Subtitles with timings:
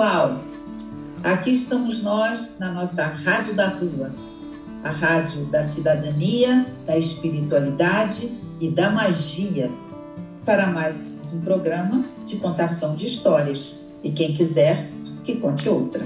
[0.00, 0.40] Pessoal!
[1.22, 4.10] Aqui estamos nós na nossa Rádio da Rua,
[4.82, 9.70] a rádio da cidadania, da espiritualidade e da magia,
[10.42, 10.96] para mais
[11.34, 13.78] um programa de contação de histórias.
[14.02, 14.88] E quem quiser,
[15.22, 16.02] que conte outra.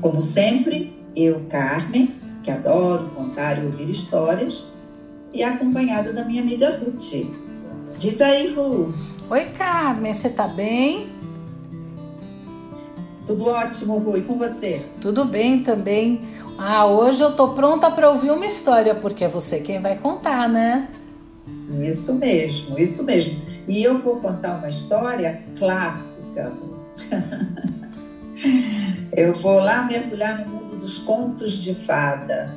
[0.00, 4.72] Como sempre, eu, Carmen, que adoro contar e ouvir histórias,
[5.32, 7.30] e acompanhada da minha amiga Ruth.
[7.96, 8.92] Diz aí, Ru.
[9.30, 11.20] Oi, Carmen, você tá bem?
[13.30, 14.18] Tudo ótimo, Ru.
[14.18, 14.82] E com você?
[15.00, 16.20] Tudo bem também.
[16.58, 20.48] Ah, hoje eu tô pronta para ouvir uma história, porque é você quem vai contar,
[20.48, 20.88] né?
[21.80, 23.40] Isso mesmo, isso mesmo.
[23.68, 26.52] E eu vou contar uma história clássica.
[29.16, 32.52] eu vou lá mergulhar no mundo dos contos de fada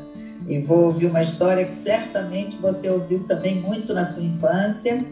[0.48, 5.06] e vou ouvir uma história que certamente você ouviu também muito na sua infância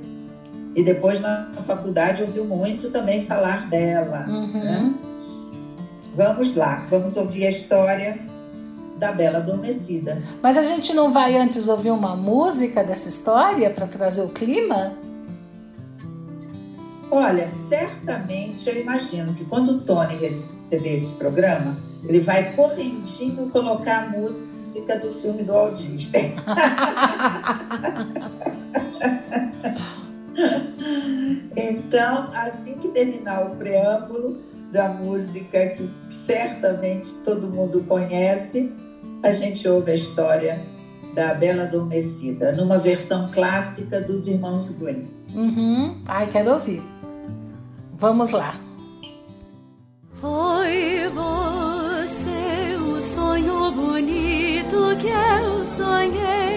[0.75, 4.25] e depois na faculdade ouviu muito também falar dela.
[4.27, 4.53] Uhum.
[4.53, 4.93] Né?
[6.15, 8.19] Vamos lá, vamos ouvir a história
[8.97, 10.21] da Bela Adormecida.
[10.41, 14.93] Mas a gente não vai antes ouvir uma música dessa história para trazer o clima?
[17.09, 24.03] Olha, certamente eu imagino que quando o Tony receber esse programa, ele vai correntinho colocar
[24.03, 26.35] a música do filme do Walt Disney.
[31.55, 38.73] então, assim que terminar o preâmbulo da música que certamente todo mundo conhece,
[39.21, 40.61] a gente ouve a história
[41.13, 45.05] da Bela Adormecida, numa versão clássica dos Irmãos Grimm.
[45.33, 46.01] Uhum.
[46.07, 46.81] Ai, quero ouvir.
[47.97, 48.55] Vamos lá.
[50.19, 56.50] Foi você o sonho bonito que eu sonhei.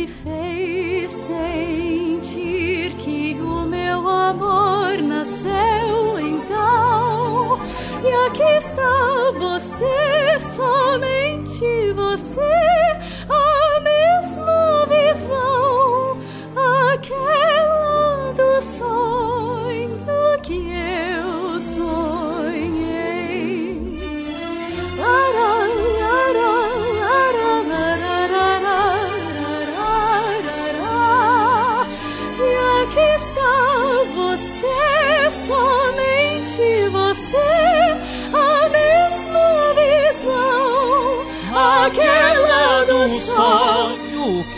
[0.00, 7.60] Me fez sentir que o meu amor nasceu então.
[8.02, 12.79] E aqui está você, somente você.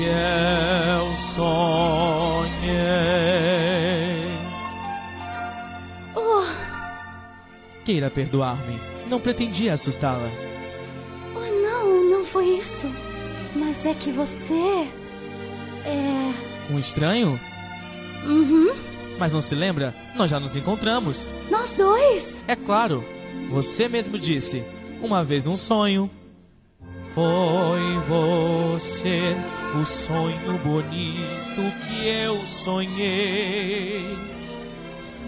[0.02, 2.72] Que eu sonhei.
[6.16, 6.44] Oh.
[7.84, 8.80] Queira perdoar-me.
[9.08, 10.30] Não pretendia assustá-la.
[11.36, 12.90] Oh, não, não foi isso.
[13.54, 14.88] Mas é que você.
[15.84, 16.32] É.
[16.72, 17.38] Um estranho?
[18.24, 18.74] Uhum.
[19.18, 19.94] Mas não se lembra?
[20.16, 21.30] Nós já nos encontramos.
[21.50, 22.42] Nós dois?
[22.48, 23.04] É claro.
[23.50, 24.64] Você mesmo disse.
[25.02, 26.10] Uma vez um sonho.
[27.14, 29.36] Foi você
[29.74, 34.04] o sonho bonito que eu sonhei.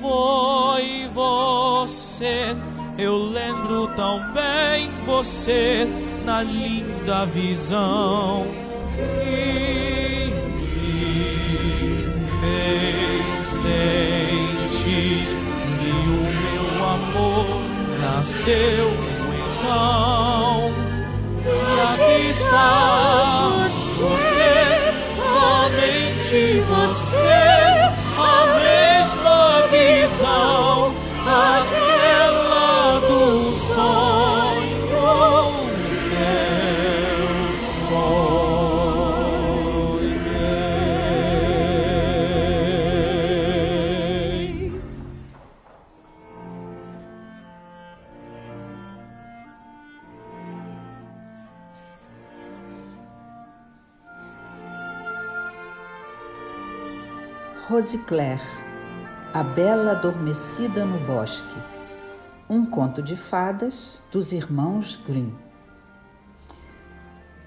[0.01, 2.55] Foi você,
[2.99, 5.87] eu lembro tão bem você
[6.25, 8.47] na linda visão.
[9.27, 10.31] E
[10.77, 11.05] me
[12.41, 15.27] fez sentir
[15.81, 17.47] que o meu amor
[18.01, 18.93] nasceu
[19.59, 20.73] então.
[21.47, 23.14] E aqui está
[57.85, 58.41] Rosicler,
[59.35, 61.55] a bela adormecida no bosque.
[62.49, 65.35] Um conto de fadas dos irmãos Grimm.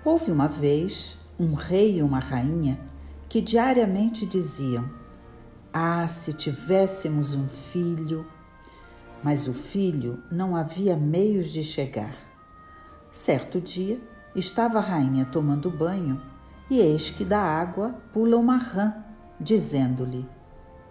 [0.06, 2.80] Houve uma vez um rei e uma rainha
[3.28, 4.88] que diariamente diziam:
[5.74, 8.24] Ah, se tivéssemos um filho!
[9.24, 12.14] Mas o filho não havia meios de chegar.
[13.12, 14.00] Certo dia,
[14.36, 16.22] estava a rainha tomando banho
[16.70, 19.07] e eis que da água pula uma rã,
[19.40, 20.28] dizendo-lhe: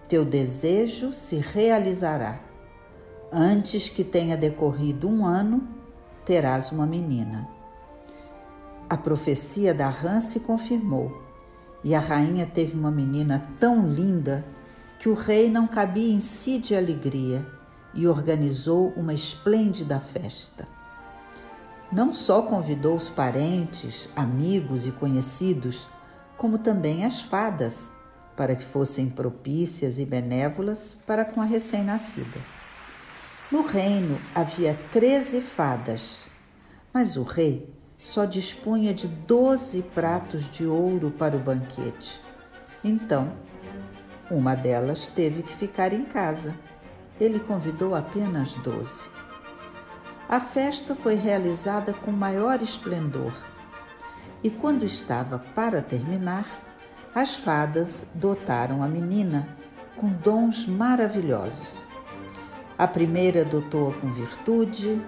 [0.08, 2.40] Teu desejo se realizará.
[3.32, 5.66] Antes que tenha decorrido um ano,
[6.24, 7.48] terás uma menina.
[8.88, 11.24] A profecia da rã se confirmou
[11.82, 14.44] e a rainha teve uma menina tão linda
[14.98, 17.46] que o rei não cabia em si de alegria
[17.92, 20.68] e organizou uma esplêndida festa.
[21.90, 25.88] Não só convidou os parentes, amigos e conhecidos,
[26.36, 27.92] como também as fadas,
[28.36, 32.38] para que fossem propícias e benévolas para com a recém-nascida.
[33.50, 36.28] No reino havia treze fadas,
[36.92, 42.20] mas o rei só dispunha de doze pratos de ouro para o banquete.
[42.84, 43.32] Então,
[44.30, 46.54] uma delas teve que ficar em casa.
[47.18, 49.08] Ele convidou apenas doze.
[50.28, 53.32] A festa foi realizada com maior esplendor.
[54.42, 56.65] E quando estava para terminar,
[57.16, 59.48] as fadas dotaram a menina
[59.96, 61.88] com dons maravilhosos.
[62.76, 65.02] A primeira dotou-a com virtude,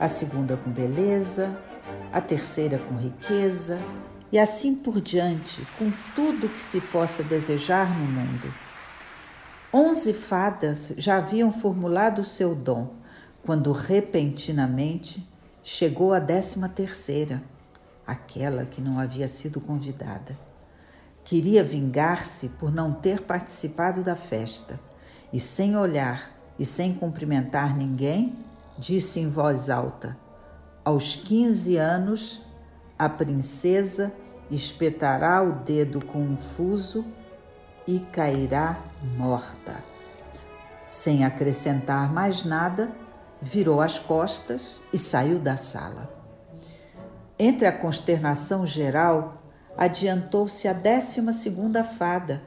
[0.00, 1.54] a segunda com beleza,
[2.10, 3.78] a terceira com riqueza
[4.32, 8.54] e assim por diante, com tudo que se possa desejar no mundo.
[9.70, 12.94] Onze fadas já haviam formulado o seu dom,
[13.42, 15.28] quando repentinamente
[15.62, 17.42] chegou a décima terceira,
[18.06, 20.53] aquela que não havia sido convidada.
[21.24, 24.78] Queria vingar-se por não ter participado da festa
[25.32, 28.36] e, sem olhar e sem cumprimentar ninguém,
[28.78, 30.16] disse em voz alta:
[30.84, 32.42] Aos quinze anos,
[32.98, 34.12] a princesa
[34.50, 36.36] espetará o dedo com um
[37.86, 38.78] e cairá
[39.16, 39.82] morta.
[40.86, 42.92] Sem acrescentar mais nada,
[43.40, 46.10] virou as costas e saiu da sala.
[47.38, 49.42] Entre a consternação geral,
[49.76, 52.42] adiantou-se a décima segunda fada,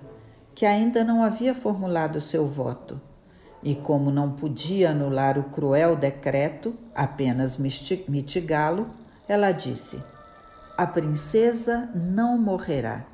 [0.55, 2.99] que ainda não havia formulado seu voto
[3.63, 8.87] e como não podia anular o cruel decreto, apenas mitigá-lo,
[9.27, 10.01] ela disse:
[10.77, 13.05] A princesa não morrerá,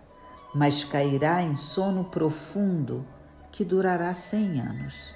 [0.53, 3.05] mas cairá em sono profundo
[3.51, 5.15] que durará cem anos.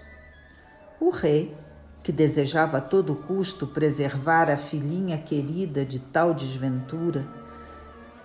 [0.99, 1.55] O rei,
[2.01, 7.27] que desejava a todo custo preservar a filhinha querida de tal desventura,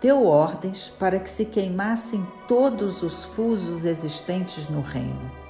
[0.02, 5.42] deu ordens para que se queimassem todos os fusos existentes no reino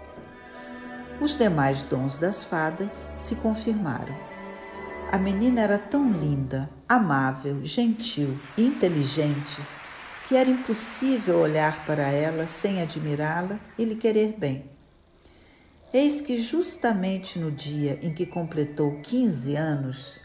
[1.22, 4.14] os demais dons das fadas se confirmaram.
[5.10, 9.62] A menina era tão linda, amável, gentil e inteligente
[10.26, 14.64] que era impossível olhar para ela sem admirá-la e lhe querer bem.
[15.92, 20.20] Eis que, justamente no dia em que completou 15 anos,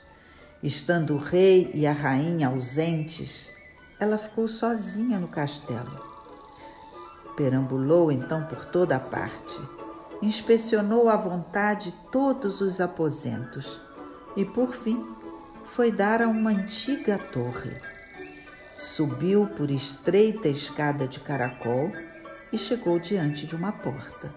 [0.63, 3.51] estando o rei e a rainha ausentes,
[3.99, 6.05] ela ficou sozinha no castelo.
[7.35, 9.59] Perambulou então por toda a parte
[10.21, 13.79] inspecionou à vontade todos os aposentos
[14.35, 15.05] e, por fim,
[15.65, 17.79] foi dar a uma antiga torre.
[18.77, 21.91] Subiu por estreita escada de caracol
[22.51, 24.31] e chegou diante de uma porta.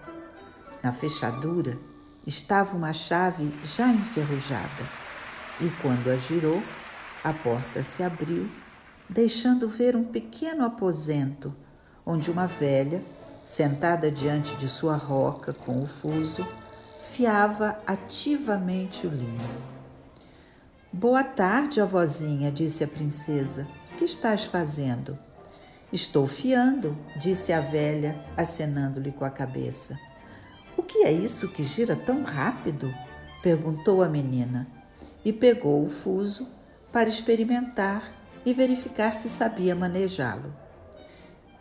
[0.83, 1.77] Na fechadura
[2.25, 4.83] estava uma chave já enferrujada,
[5.59, 6.61] e quando a girou,
[7.23, 8.49] a porta se abriu,
[9.11, 11.53] deixando ver um pequeno aposento
[12.05, 13.03] onde uma velha
[13.43, 16.47] sentada diante de sua roca com o fuso,
[17.11, 19.71] fiava ativamente o linho.
[20.93, 23.67] Boa tarde, avózinha, disse a princesa.
[23.97, 25.19] Que estás fazendo?
[25.91, 29.99] Estou fiando, disse a velha, acenando-lhe com a cabeça.
[30.77, 32.93] O que é isso que gira tão rápido?
[33.43, 34.67] perguntou a menina
[35.25, 36.47] e pegou o fuso
[36.91, 40.53] para experimentar e verificar se sabia manejá-lo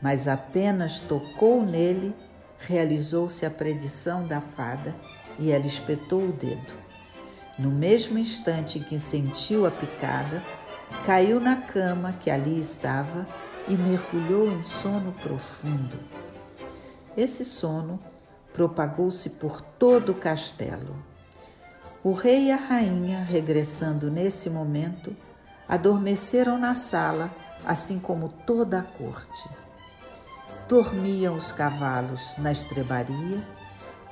[0.00, 2.14] mas apenas tocou nele,
[2.58, 4.94] realizou-se a predição da fada
[5.38, 6.72] e ela espetou o dedo.
[7.58, 10.42] No mesmo instante em que sentiu a picada,
[11.04, 13.26] caiu na cama que ali estava
[13.68, 15.98] e mergulhou em sono profundo.
[17.16, 18.00] Esse sono
[18.52, 20.96] propagou-se por todo o castelo.
[22.02, 25.14] O rei e a rainha, regressando nesse momento,
[25.70, 27.30] adormeceram na sala,
[27.64, 29.48] assim como toda a corte.
[30.68, 33.40] Dormiam os cavalos na estrebaria,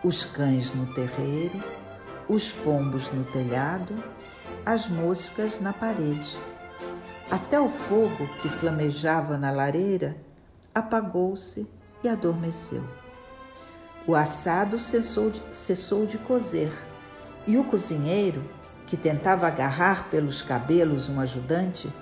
[0.05, 1.61] os cães no terreiro,
[2.29, 4.01] os pombos no telhado,
[4.65, 6.39] as moscas na parede.
[7.29, 10.17] Até o fogo que flamejava na lareira
[10.73, 11.69] apagou-se
[12.05, 12.85] e adormeceu.
[14.07, 16.73] O assado cessou de, cessou de cozer
[17.49, 18.49] e o cozinheiro,
[18.89, 21.93] que tentava agarrar pelos cabelos um ajudante,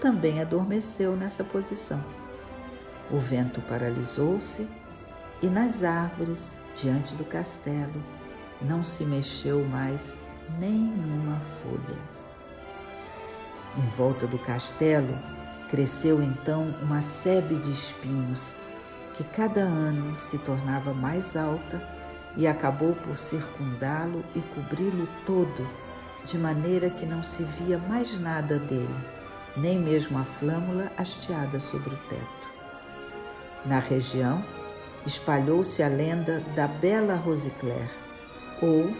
[0.00, 2.04] também adormeceu nessa posição.
[3.08, 4.68] O vento paralisou-se
[5.40, 8.02] e nas árvores, diante do castelo,
[8.60, 10.18] não se mexeu mais
[10.58, 11.98] nenhuma folha.
[13.78, 15.16] Em volta do castelo
[15.70, 18.56] cresceu então uma sebe de espinhos
[19.14, 21.80] que cada ano se tornava mais alta
[22.36, 25.83] e acabou por circundá-lo e cobri-lo todo,
[26.24, 28.94] de maneira que não se via mais nada dele,
[29.56, 32.54] nem mesmo a flâmula hasteada sobre o teto.
[33.64, 34.44] Na região,
[35.06, 37.88] espalhou-se a lenda da Bela Rosicler,
[38.60, 38.94] ou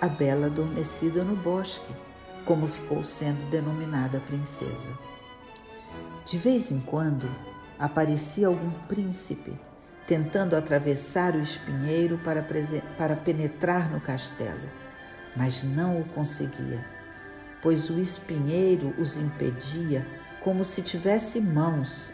[0.00, 1.92] a Bela Adormecida no Bosque,
[2.44, 4.90] como ficou sendo denominada a princesa.
[6.24, 7.28] De vez em quando,
[7.78, 9.58] aparecia algum príncipe
[10.08, 12.42] tentando atravessar o espinheiro para,
[12.96, 14.68] para penetrar no castelo,
[15.38, 16.84] mas não o conseguia,
[17.62, 20.04] pois o espinheiro os impedia
[20.40, 22.12] como se tivesse mãos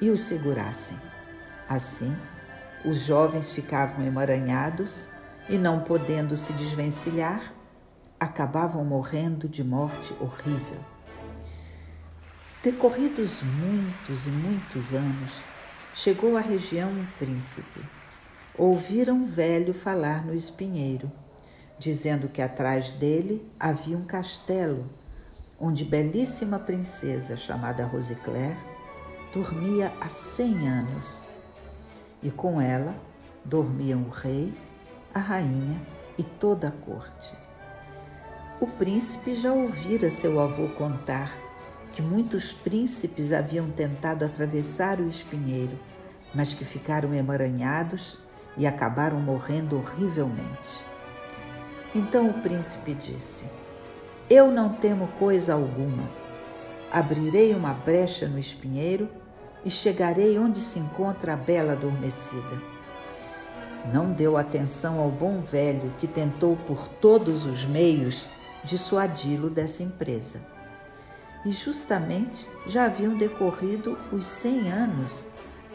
[0.00, 0.96] e os segurassem.
[1.68, 2.16] Assim,
[2.84, 5.08] os jovens ficavam emaranhados
[5.48, 7.52] e, não podendo se desvencilhar,
[8.20, 10.78] acabavam morrendo de morte horrível.
[12.62, 15.32] Decorridos muitos e muitos anos,
[15.92, 17.80] chegou à região um príncipe.
[18.56, 21.10] Ouviram um velho falar no espinheiro,
[21.80, 24.84] dizendo que atrás dele havia um castelo,
[25.58, 28.54] onde belíssima princesa chamada Rosicler
[29.32, 31.26] dormia há cem anos.
[32.22, 32.94] E com ela
[33.42, 34.52] dormiam o rei,
[35.14, 35.80] a rainha
[36.18, 37.34] e toda a corte.
[38.60, 41.32] O príncipe já ouvira seu avô contar
[41.92, 45.80] que muitos príncipes haviam tentado atravessar o espinheiro,
[46.34, 48.18] mas que ficaram emaranhados
[48.54, 50.89] e acabaram morrendo horrivelmente.
[51.94, 53.44] Então o príncipe disse:
[54.28, 56.08] Eu não temo coisa alguma.
[56.92, 59.08] Abrirei uma brecha no espinheiro
[59.64, 62.62] e chegarei onde se encontra a bela adormecida.
[63.92, 68.28] Não deu atenção ao bom velho que tentou por todos os meios
[68.64, 70.40] dissuadi-lo dessa empresa
[71.44, 75.24] e justamente já haviam decorrido os cem anos,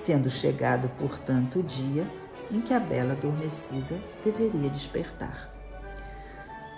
[0.03, 2.07] tendo chegado, portanto, o dia
[2.51, 5.54] em que a bela adormecida deveria despertar.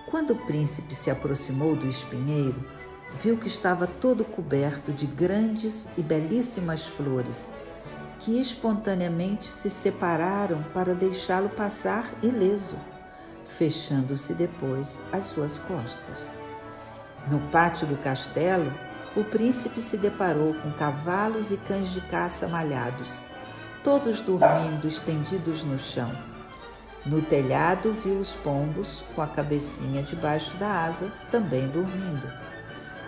[0.10, 2.56] Quando o príncipe se aproximou do espinheiro,
[3.22, 7.54] viu que estava todo coberto de grandes e belíssimas flores,
[8.18, 12.80] que espontaneamente se separaram para deixá-lo passar ileso,
[13.46, 16.26] fechando-se depois às suas costas.
[17.30, 18.72] No pátio do castelo,
[19.14, 23.10] o príncipe se deparou com cavalos e cães de caça malhados,
[23.84, 26.37] todos dormindo estendidos no chão.
[27.08, 32.30] No telhado viu os pombos, com a cabecinha debaixo da asa, também dormindo.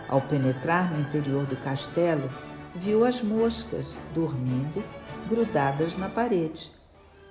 [0.07, 2.29] Ao penetrar no interior do castelo,
[2.73, 4.81] viu as moscas dormindo,
[5.27, 6.71] grudadas na parede.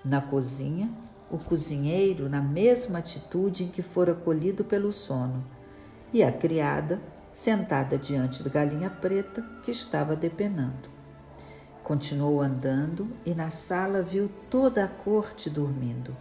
[0.04, 0.90] Na cozinha,
[1.30, 5.42] o cozinheiro na mesma atitude em que fora colhido pelo sono
[6.12, 7.00] e a criada
[7.32, 10.90] sentada diante da galinha preta que estava depenando.
[11.82, 16.14] Continuou andando e na sala viu toda a corte dormindo,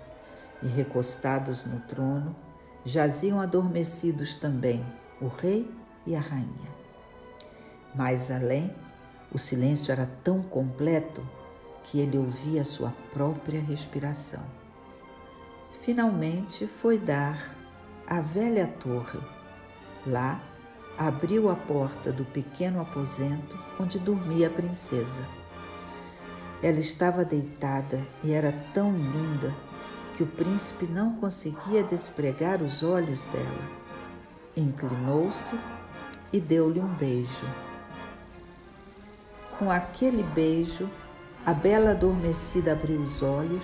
[0.61, 2.35] e recostados no trono
[2.83, 4.85] jaziam adormecidos também
[5.21, 5.69] o rei
[6.05, 6.77] e a rainha.
[7.93, 8.73] Mais além,
[9.31, 11.27] o silêncio era tão completo
[11.83, 14.43] que ele ouvia sua própria respiração.
[15.81, 17.55] Finalmente foi dar
[18.07, 19.19] à velha torre
[20.05, 20.41] Lá,
[20.97, 25.27] abriu a porta do pequeno aposento onde dormia a princesa.
[26.63, 29.53] Ela estava deitada e era tão linda
[30.17, 33.69] que o príncipe não conseguia despregar os olhos dela.
[34.55, 35.55] Inclinou-se
[36.33, 37.45] e deu-lhe um beijo.
[39.59, 40.89] Com aquele beijo,
[41.45, 43.63] a bela adormecida abriu os olhos,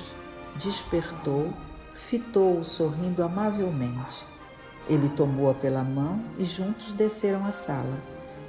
[0.55, 1.51] despertou,
[1.91, 4.23] fitou-o sorrindo amavelmente.
[4.87, 7.97] Ele tomou-a pela mão e juntos desceram a sala.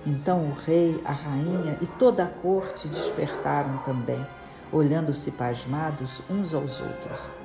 [0.05, 4.27] Então o rei, a rainha e toda a corte despertaram também,
[4.71, 7.44] olhando-se pasmados uns aos outros.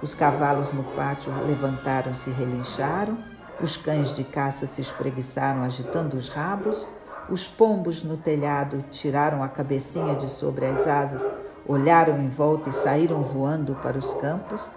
[0.00, 3.18] Os cavalos no pátio levantaram-se e relincharam,
[3.60, 6.86] os cães de caça se espreguiçaram agitando os rabos,
[7.28, 11.28] os pombos no telhado tiraram a cabecinha de sobre as asas,
[11.66, 14.70] olharam em volta e saíram voando para os campos,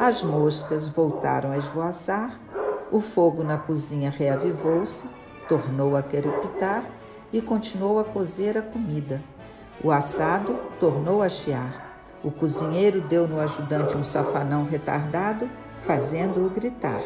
[0.00, 2.40] as moscas voltaram a esvoaçar
[2.90, 5.08] O fogo na cozinha reavivou-se,
[5.46, 6.82] tornou a querupitar
[7.32, 9.22] e continuou a cozer a comida.
[9.82, 11.91] O assado tornou a chiar.
[12.24, 17.00] O cozinheiro deu no ajudante um safanão retardado, fazendo-o gritar.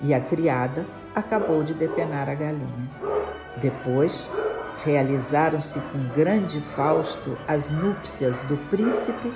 [0.00, 0.84] E a criada
[1.14, 2.90] acabou de depenar a galinha.
[3.58, 4.28] Depois,
[4.84, 9.32] realizaram-se com grande fausto as núpcias do príncipe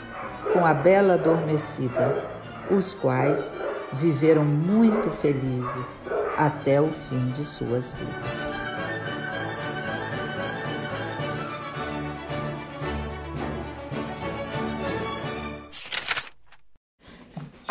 [0.53, 2.25] com a bela adormecida,
[2.71, 3.57] os quais
[3.93, 6.01] viveram muito felizes
[6.37, 8.46] até o fim de suas vidas.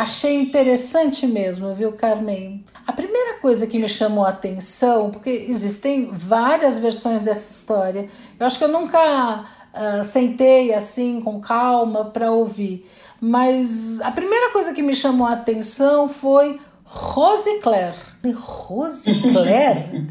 [0.06, 2.64] Achei interessante mesmo, viu, Carmen?
[2.86, 8.08] A primeira coisa que me chamou a atenção, porque existem várias versões dessa história,
[8.40, 12.88] eu acho que eu nunca uh, sentei assim com calma para ouvir,
[13.20, 17.98] mas a primeira coisa que me chamou a atenção foi Rose Claire.
[18.38, 20.08] Rose Claire?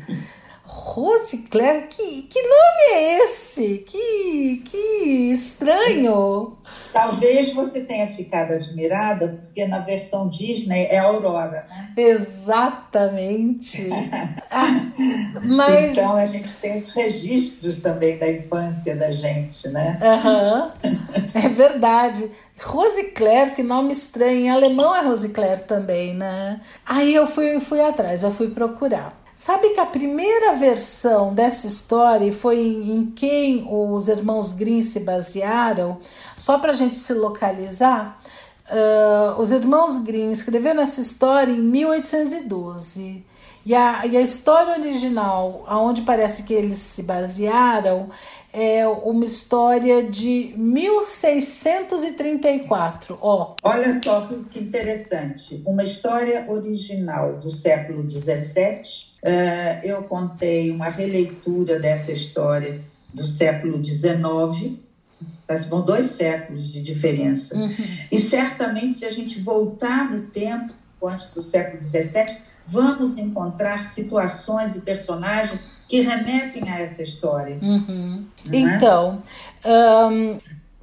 [0.84, 1.86] Rose Claire?
[1.88, 3.78] Que, que nome é esse?
[3.78, 6.58] Que, que estranho!
[6.92, 11.94] Talvez você tenha ficado admirada, porque na versão Disney é Aurora, né?
[11.96, 13.88] Exatamente.
[14.52, 14.92] ah,
[15.42, 15.92] mas...
[15.92, 19.98] Então a gente tem os registros também da infância da gente, né?
[20.02, 20.70] Uhum.
[21.34, 22.30] É verdade.
[22.62, 24.40] Rose Claire, que nome estranho.
[24.44, 26.60] Em alemão é Rose Claire também, né?
[26.84, 29.23] Aí eu fui, fui atrás, eu fui procurar.
[29.44, 35.98] Sabe que a primeira versão dessa história foi em quem os irmãos Grimm se basearam?
[36.34, 38.18] Só para a gente se localizar,
[38.70, 43.22] uh, os irmãos Grimm escreveram essa história em 1812.
[43.66, 48.08] E a, e a história original, aonde parece que eles se basearam,
[48.50, 53.18] é uma história de 1634.
[53.20, 53.56] Ó.
[53.62, 55.62] Olha só que interessante.
[55.66, 59.13] Uma história original do século 17 Uh,
[59.82, 62.80] eu contei uma releitura dessa história
[63.12, 64.76] do século XIX,
[65.68, 67.56] são dois séculos de diferença.
[67.56, 67.72] Uhum.
[68.10, 70.72] E certamente, se a gente voltar no tempo,
[71.02, 77.58] antes do século XVII, vamos encontrar situações e personagens que remetem a essa história.
[77.62, 78.24] Uhum.
[78.50, 78.56] É?
[78.56, 79.22] Então,
[79.64, 80.38] um,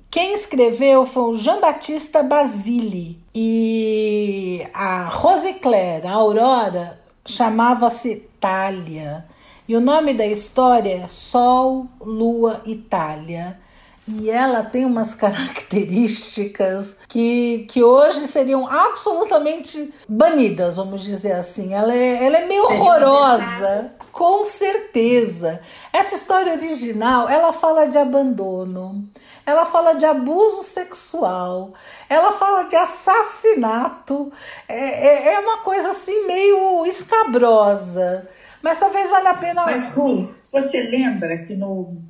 [0.10, 9.24] quem escreveu foi o Jean-Baptiste Basile e a Rose Claire, a Aurora, chamava-se Itália.
[9.68, 13.61] E o nome da história é Sol, Lua, Itália.
[14.08, 21.74] E ela tem umas características que, que hoje seriam absolutamente banidas, vamos dizer assim.
[21.74, 25.62] Ela é, ela é meio horrorosa, com certeza.
[25.94, 29.08] Essa história original, ela fala de abandono,
[29.46, 31.74] ela fala de abuso sexual,
[32.10, 34.32] ela fala de assassinato.
[34.68, 38.28] É, é, é uma coisa assim meio escabrosa.
[38.62, 39.66] Mas talvez valha a pena.
[39.66, 42.04] Mas, Ru, você lembra que no,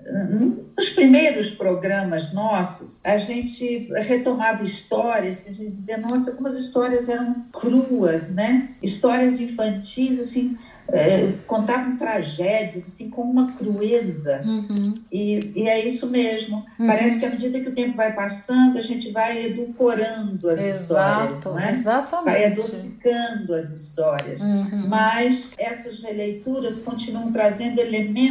[0.75, 7.07] nos primeiros programas nossos, a gente retomava histórias, a gente dizia, nossa, como as histórias
[7.07, 8.69] eram cruas, né?
[8.81, 10.57] Histórias infantis, assim,
[10.91, 15.01] é, contavam tragédias assim com uma crueza uhum.
[15.11, 16.87] e, e, é isso mesmo uhum.
[16.87, 21.33] parece que à medida que o tempo vai passando a gente vai edulcorando as Exato,
[21.33, 21.71] histórias né?
[21.71, 22.25] exatamente.
[22.25, 24.87] vai adocicando as histórias uhum.
[24.87, 28.30] mas essas releituras continuam trazendo elementos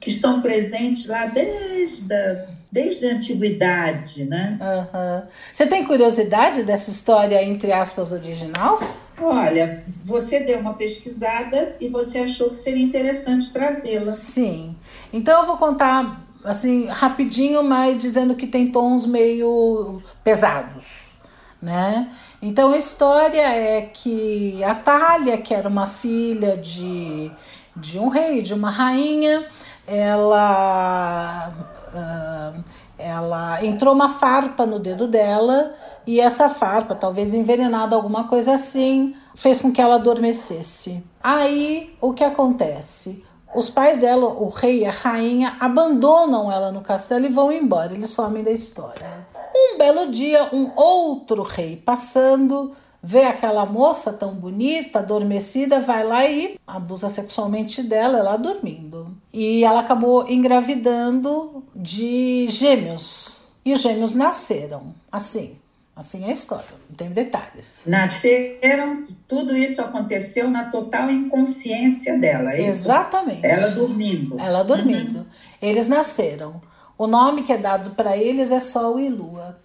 [0.00, 4.58] que estão presentes lá desde a desde a antiguidade, né?
[4.58, 5.28] Uhum.
[5.52, 8.80] Você tem curiosidade dessa história entre aspas original?
[9.20, 14.06] Olha, você deu uma pesquisada e você achou que seria interessante trazê-la.
[14.06, 14.74] Sim.
[15.12, 21.18] Então eu vou contar assim rapidinho, mas dizendo que tem tons meio pesados,
[21.60, 22.08] né?
[22.40, 27.30] Então a história é que a Thalia, que era uma filha de,
[27.74, 29.46] de um rei, de uma rainha,
[29.86, 31.52] ela
[31.94, 32.62] uh,
[32.98, 35.74] ela entrou uma farpa no dedo dela
[36.06, 41.02] e essa farpa, talvez envenenada, alguma coisa assim, fez com que ela adormecesse.
[41.22, 43.24] Aí o que acontece?
[43.54, 47.92] Os pais dela, o rei e a rainha, abandonam ela no castelo e vão embora,
[47.92, 49.26] eles somem da história.
[49.54, 56.24] Um belo dia, um outro rei passando, vê aquela moça tão bonita, adormecida, vai lá
[56.26, 59.16] e abusa sexualmente dela, ela dormindo.
[59.32, 63.52] E ela acabou engravidando de gêmeos.
[63.64, 65.56] E os gêmeos nasceram assim.
[65.94, 67.82] Assim é a história, não tem detalhes.
[67.86, 73.44] Nasceram, tudo isso aconteceu na total inconsciência dela, é Exatamente.
[73.44, 74.40] Ela dormindo.
[74.40, 75.18] Ela dormindo.
[75.18, 75.26] Uhum.
[75.60, 76.62] Eles nasceram.
[76.96, 79.58] O nome que é dado para eles é Sol e Lua.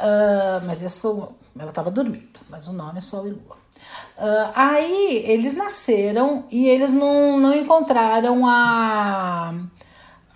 [0.00, 3.56] Uh, mas isso, ela estava dormindo, mas o nome é Sol e Lua.
[4.16, 9.54] Uh, aí eles nasceram e eles não, não encontraram a,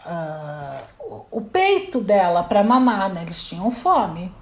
[0.06, 3.22] uh, o peito dela para mamar, né?
[3.22, 4.32] Eles tinham fome.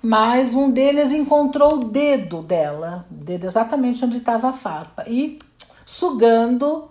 [0.00, 5.40] Mas um deles encontrou o dedo dela, o dedo exatamente onde estava a farpa, e
[5.84, 6.88] sugando,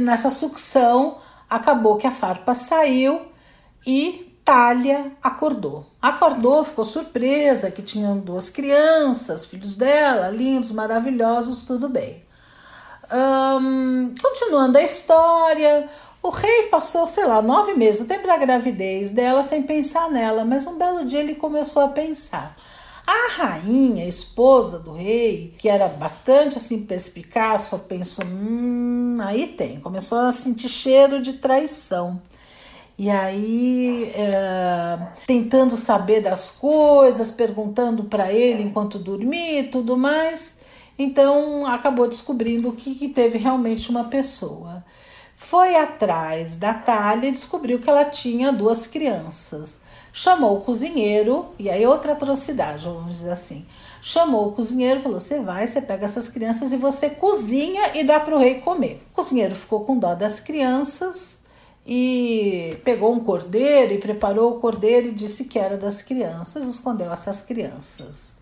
[0.00, 1.18] nessa sucção,
[1.50, 3.20] acabou que a farpa saiu
[3.86, 5.86] e Talha acordou.
[6.00, 12.22] Acordou, ficou surpresa que tinham duas crianças, filhos dela, lindos, maravilhosos, tudo bem.
[14.20, 15.88] continuando a história,
[16.22, 20.44] o rei passou, sei lá, nove meses, o tempo da gravidez dela, sem pensar nela,
[20.44, 22.56] mas um belo dia ele começou a pensar.
[23.06, 29.80] A rainha, esposa do rei, que era bastante assim perspicaz, pensou: hum, aí tem.
[29.80, 32.22] Começou a sentir cheiro de traição.
[32.98, 40.64] E aí, é, tentando saber das coisas, perguntando para ele enquanto dormia e tudo mais.
[40.98, 44.84] Então, acabou descobrindo que, que teve realmente uma pessoa.
[45.34, 49.82] Foi atrás da Talha e descobriu que ela tinha duas crianças.
[50.12, 53.66] Chamou o cozinheiro, e aí outra atrocidade, vamos dizer assim.
[54.00, 58.20] Chamou o cozinheiro falou: Você vai, você pega essas crianças e você cozinha e dá
[58.20, 59.02] para o rei comer.
[59.12, 61.41] O cozinheiro ficou com dó das crianças
[61.86, 67.12] e pegou um cordeiro e preparou o cordeiro e disse que era das crianças, escondeu
[67.12, 68.36] essas crianças.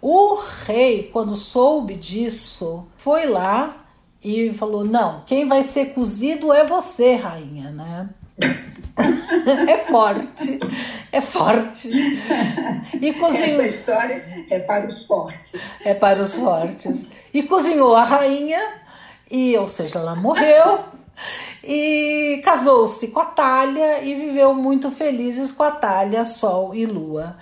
[0.00, 0.34] O
[0.66, 3.86] rei, quando soube disso, foi lá
[4.22, 8.10] e falou: Não, quem vai ser cozido é você, rainha, né?
[9.68, 10.60] é forte,
[11.10, 11.90] é forte.
[13.00, 13.62] E cozinhou.
[13.62, 15.52] Essa história é para os fortes.
[15.84, 17.08] É para os fortes.
[17.32, 18.60] E cozinhou a rainha,
[19.30, 20.84] e, ou seja, ela morreu
[21.62, 27.36] e casou-se com a Talha e viveu muito felizes com a Talha, Sol e Lua.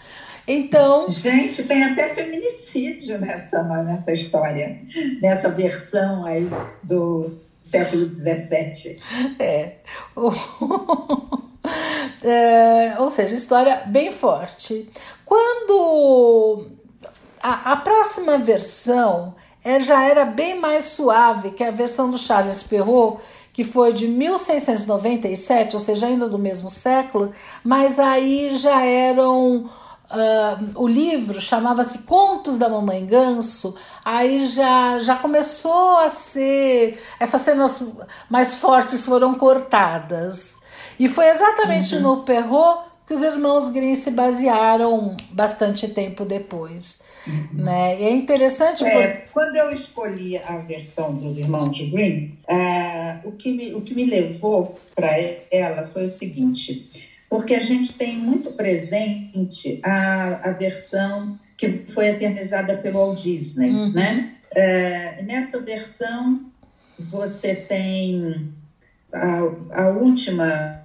[0.46, 1.08] Então.
[1.08, 4.80] Gente, tem até feminicídio nessa, nessa história,
[5.20, 6.48] nessa versão aí
[6.82, 7.24] do
[7.61, 9.00] século XVII.
[9.38, 9.76] É.
[12.24, 12.94] é.
[12.98, 14.90] Ou seja, história bem forte.
[15.24, 16.66] Quando
[17.42, 22.62] a, a próxima versão é, já era bem mais suave que a versão do Charles
[22.62, 29.68] Perrault, que foi de 1697, ou seja, ainda do mesmo século, mas aí já eram.
[30.10, 37.02] Uh, o livro chamava-se Contos da Mamãe Ganso, aí já, já começou a ser.
[37.18, 37.96] Essas cenas
[38.28, 40.60] mais fortes foram cortadas.
[40.98, 42.02] E foi exatamente uhum.
[42.02, 47.01] no Perrault que os irmãos Grimm se basearam bastante tempo depois.
[47.26, 47.64] Uhum.
[47.64, 48.00] Né?
[48.00, 48.85] E é interessante.
[48.85, 49.32] É, por...
[49.32, 54.04] Quando eu escolhi a versão dos irmãos Green, é, o, que me, o que me
[54.04, 55.11] levou para
[55.50, 62.08] ela foi o seguinte: porque a gente tem muito presente a, a versão que foi
[62.08, 63.70] eternizada pelo Walt Disney.
[63.70, 63.92] Uhum.
[63.92, 64.35] Né?
[64.54, 66.40] É, nessa versão,
[66.98, 68.52] você tem
[69.12, 70.82] a, a última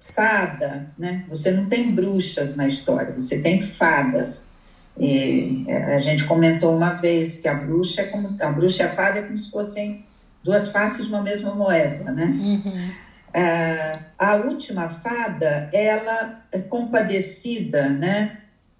[0.00, 1.24] fada, né?
[1.28, 4.51] Você não tem bruxas na história, você tem fadas.
[4.98, 8.86] E é, a gente comentou uma vez que a bruxa é como a bruxa e
[8.86, 10.04] a fada é como se fossem
[10.42, 12.24] duas faces de uma mesma moeda, né?
[12.24, 12.90] Uhum.
[13.34, 18.38] É, a última fada, ela é compadecida, né,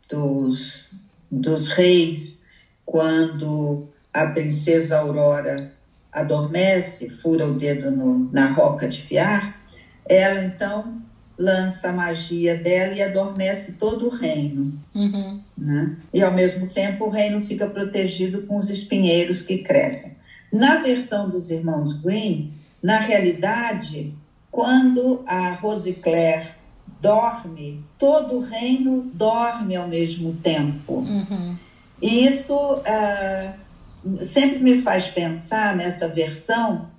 [0.08, 0.94] dos,
[1.30, 2.44] dos reis
[2.84, 5.72] quando a princesa Aurora
[6.12, 9.58] adormece, fura o dedo no, na roca de fiar,
[10.04, 11.01] ela então
[11.38, 14.78] lança a magia dela e adormece todo o reino.
[14.94, 15.40] Uhum.
[15.56, 15.96] Né?
[16.12, 20.16] E ao mesmo tempo o reino fica protegido com os espinheiros que crescem.
[20.52, 24.14] Na versão dos irmãos Green, na realidade,
[24.50, 26.50] quando a Rose Claire
[27.00, 30.98] dorme, todo o reino dorme ao mesmo tempo.
[30.98, 31.56] Uhum.
[32.00, 36.90] E isso uh, sempre me faz pensar nessa versão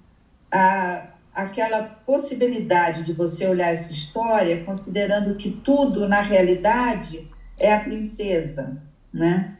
[0.52, 7.80] a aquela possibilidade de você olhar essa história considerando que tudo na realidade é a
[7.80, 9.58] princesa, né?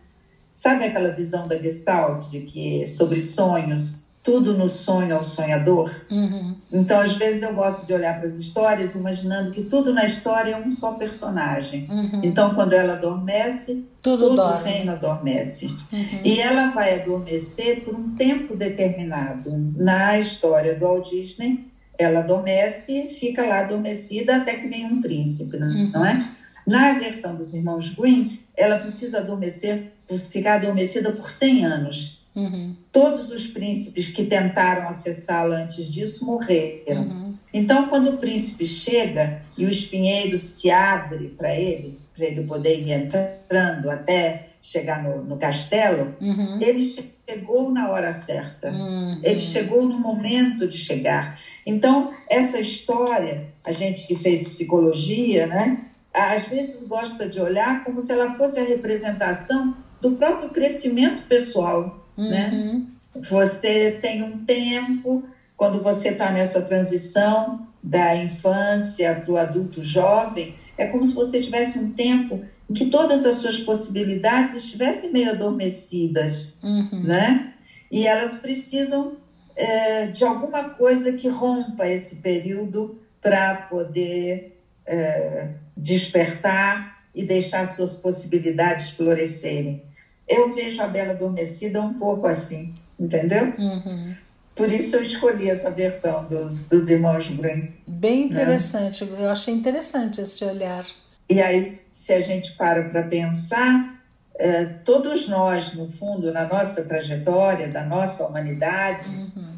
[0.56, 5.94] Sabe aquela visão da Gestalt de que sobre sonhos tudo no sonho é o sonhador.
[6.10, 6.56] Uhum.
[6.72, 10.52] Então, às vezes, eu gosto de olhar para as histórias imaginando que tudo na história
[10.54, 11.86] é um só personagem.
[11.90, 12.22] Uhum.
[12.24, 14.62] Então, quando ela adormece, tudo dorme.
[14.62, 15.66] o reino adormece.
[15.92, 16.22] Uhum.
[16.24, 19.52] E ela vai adormecer por um tempo determinado.
[19.76, 25.58] Na história do Walt Disney, ela adormece, fica lá adormecida até que vem um príncipe,
[25.58, 26.06] não uhum.
[26.06, 26.30] é?
[26.66, 29.92] Na versão dos irmãos Green, ela precisa adormecer,
[30.32, 32.23] ficar adormecida por 100 anos.
[32.36, 32.76] Uhum.
[32.92, 37.04] Todos os príncipes que tentaram acessá-la antes disso morreram.
[37.04, 37.34] Uhum.
[37.54, 42.80] Então, quando o príncipe chega e o espinheiro se abre para ele, para ele poder
[42.80, 46.60] ir entrando até chegar no, no castelo, Uhum.
[46.62, 46.84] ele
[47.28, 48.72] chegou na hora certa.
[48.72, 49.20] Uhum.
[49.22, 51.40] Ele chegou no momento de chegar.
[51.66, 55.80] Então, essa história, a gente que fez psicologia, né,
[56.14, 62.03] às vezes gosta de olhar como se ela fosse a representação do próprio crescimento pessoal,
[62.18, 62.50] né?
[62.52, 62.88] Uhum.
[63.30, 65.24] Você tem um tempo,
[65.56, 71.42] quando você está nessa transição da infância para o adulto jovem, é como se você
[71.42, 77.04] tivesse um tempo em que todas as suas possibilidades estivessem meio adormecidas, Uhum.
[77.04, 77.54] né?
[77.92, 79.18] E elas precisam
[79.56, 87.96] é, de alguma coisa que rompa esse período para poder é, despertar e deixar suas
[87.96, 89.84] possibilidades florescerem.
[90.28, 93.54] Eu vejo a Bela Adormecida um pouco assim, entendeu?
[93.58, 94.16] Uhum.
[94.56, 97.70] Por isso eu escolhi essa versão dos, dos irmãos Grimm.
[97.88, 100.86] Bem interessante, eu achei interessante esse olhar.
[101.30, 104.00] E aí, se a gente para para pensar,
[104.36, 109.08] eh, todos nós, no fundo, na nossa trajetória, da nossa humanidade,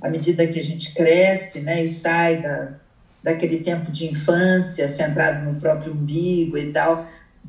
[0.02, 2.74] à medida que a gente cresce né, e sai da,
[3.24, 7.08] daquele tempo de infância, centrado no próprio umbigo e tal,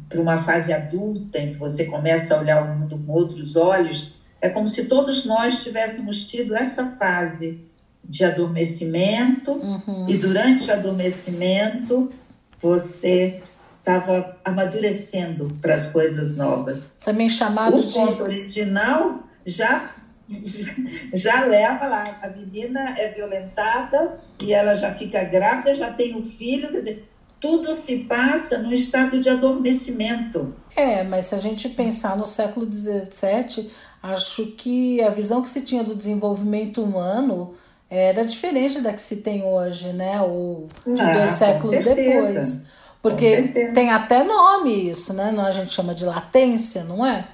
[0.08, 4.14] para uma fase adulta em que você começa a olhar o mundo com outros olhos,
[4.40, 7.60] é como se todos nós tivéssemos tido essa fase
[8.04, 10.06] de adormecimento Uhum.
[10.08, 12.12] e durante o adormecimento
[12.60, 13.40] você
[13.78, 16.98] estava amadurecendo para as coisas novas.
[17.04, 17.92] Também chamado O de.
[17.92, 19.90] conto original já
[21.14, 26.22] já leva lá, a menina é violentada e ela já fica grávida, já tem o
[26.22, 27.08] filho, quer dizer,
[27.40, 30.54] tudo se passa num estado de adormecimento.
[30.74, 33.70] É, mas se a gente pensar no século XVII,
[34.02, 37.54] acho que a visão que se tinha do desenvolvimento humano
[37.88, 40.20] era diferente da que se tem hoje, né?
[40.20, 42.66] Ou de Ah, dois séculos depois.
[43.00, 45.30] Porque tem até nome isso, né?
[45.30, 47.28] Não, a gente chama de latência, não é?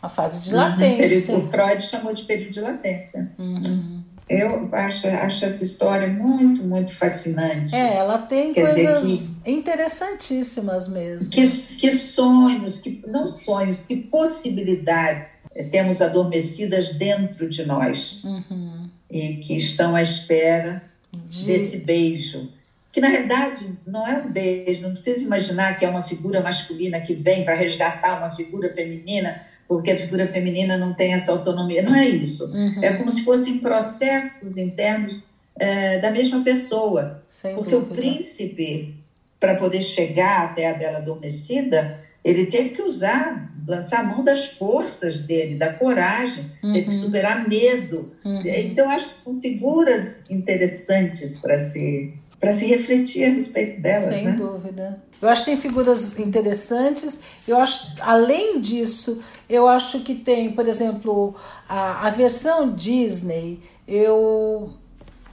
[0.00, 1.32] A fase de latência.
[1.32, 3.32] Ele, o Freud chamou de período de latência.
[3.36, 3.97] Uhum.
[4.28, 7.74] Eu acho, acho essa história muito, muito fascinante.
[7.74, 11.30] É, ela tem Quer coisas interessantíssimas mesmo.
[11.30, 18.88] Que, que sonhos, que não sonhos, que possibilidade eh, temos adormecidas dentro de nós Uhum.
[19.10, 22.50] e que estão à espera De- desse beijo.
[22.92, 27.00] Que na verdade não é um beijo, não precisa imaginar que é uma figura masculina
[27.00, 31.82] que vem para resgatar uma figura feminina, porque a figura feminina não tem essa autonomia.
[31.82, 32.46] Não é isso.
[32.46, 32.82] Uhum.
[32.82, 35.22] É como se fossem processos internos
[35.60, 37.22] eh, da mesma pessoa.
[37.28, 38.00] Sem Porque o dúvida.
[38.00, 38.96] príncipe,
[39.38, 44.46] para poder chegar até a Bela Adormecida, ele teve que usar, lançar a mão das
[44.46, 48.12] forças dele, da coragem, teve que superar medo.
[48.24, 48.40] Uhum.
[48.44, 52.14] Então, acho que são figuras interessantes para se,
[52.54, 54.14] se refletir a respeito delas.
[54.14, 54.32] Sem né?
[54.32, 55.02] dúvida.
[55.20, 57.22] Eu acho que tem figuras interessantes.
[57.46, 61.34] Eu acho, além disso, eu acho que tem, por exemplo,
[61.68, 64.72] a, a versão Disney, eu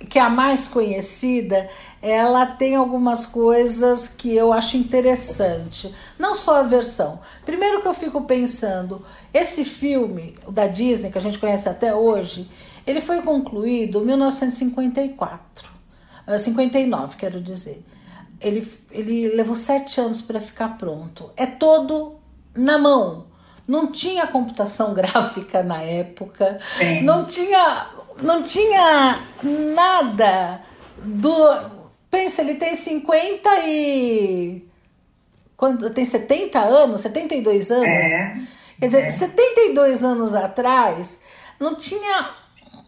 [0.09, 1.69] que é a mais conhecida,
[2.01, 5.93] ela tem algumas coisas que eu acho interessante.
[6.19, 7.19] Não só a versão.
[7.43, 12.47] Primeiro que eu fico pensando, esse filme, da Disney, que a gente conhece até hoje,
[12.85, 15.69] ele foi concluído em 1954.
[16.27, 17.83] Ah, 59, quero dizer.
[18.39, 21.31] Ele, ele levou sete anos para ficar pronto.
[21.35, 22.17] É todo
[22.53, 23.24] na mão.
[23.67, 26.59] Não tinha computação gráfica na época.
[26.77, 27.03] Tem.
[27.03, 27.87] Não tinha,
[28.21, 29.19] não tinha
[29.73, 30.61] nada
[30.97, 31.75] do.
[32.09, 34.67] Pensa, ele tem 50 e.
[35.57, 37.87] Quando, tem 70 anos, 72 anos.
[37.87, 38.41] É,
[38.79, 39.09] Quer dizer, é.
[39.09, 41.21] 72 anos atrás,
[41.59, 42.44] não tinha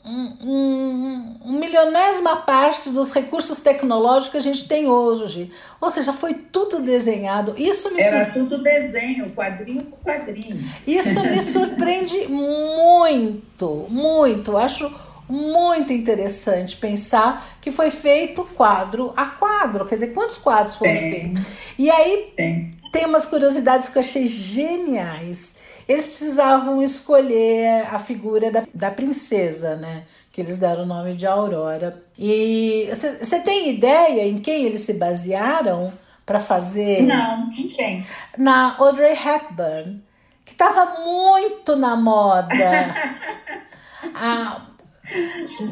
[0.07, 5.51] um, um, um milionésima parte dos recursos tecnológicos que a gente tem hoje.
[5.81, 7.53] Ou seja, foi tudo desenhado.
[7.57, 10.57] Isso me, Era tudo desenho, quadrinho por quadrinho.
[10.87, 14.55] isso me surpreende muito, muito.
[14.55, 14.93] Acho
[15.29, 19.85] muito interessante pensar que foi feito quadro a quadro.
[19.85, 21.11] Quer dizer, quantos quadros foram Tem.
[21.11, 21.43] feitos?
[21.77, 22.71] E aí Tem.
[22.93, 25.57] tem umas curiosidades que eu achei geniais.
[25.87, 30.03] Eles precisavam escolher a figura da, da princesa, né?
[30.31, 32.03] Que eles deram o nome de Aurora.
[32.17, 35.93] E você tem ideia em quem eles se basearam
[36.25, 37.03] para fazer?
[37.03, 38.05] Não, em quem?
[38.37, 40.03] Na Audrey Hepburn,
[40.43, 42.57] que estava muito na moda.
[44.13, 44.67] Ah,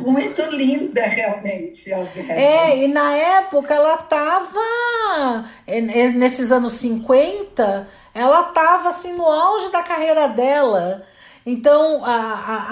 [0.01, 1.91] Muito linda, realmente.
[2.29, 9.25] É, e na época ela tava, é, é, nesses anos 50, ela tava assim no
[9.25, 11.03] auge da carreira dela.
[11.45, 12.15] Então a,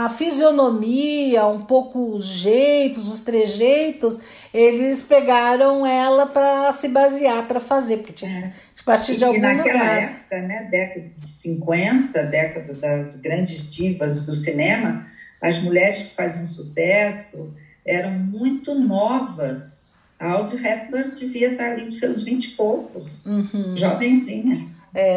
[0.01, 4.19] a, a fisionomia, um pouco os jeitos, os trejeitos,
[4.51, 9.73] eles pegaram ela para se basear para fazer, porque tinha, A partir de algum naquela
[9.73, 10.03] lugar.
[10.03, 15.05] época, né, década de 50, década das grandes divas do cinema,
[15.43, 17.53] as mulheres que faziam sucesso
[17.85, 19.83] eram muito novas.
[20.17, 23.75] A Audrey Hepburn devia estar ali com seus vinte e poucos, Uhum.
[23.75, 24.67] jovenzinha.
[24.95, 25.09] É.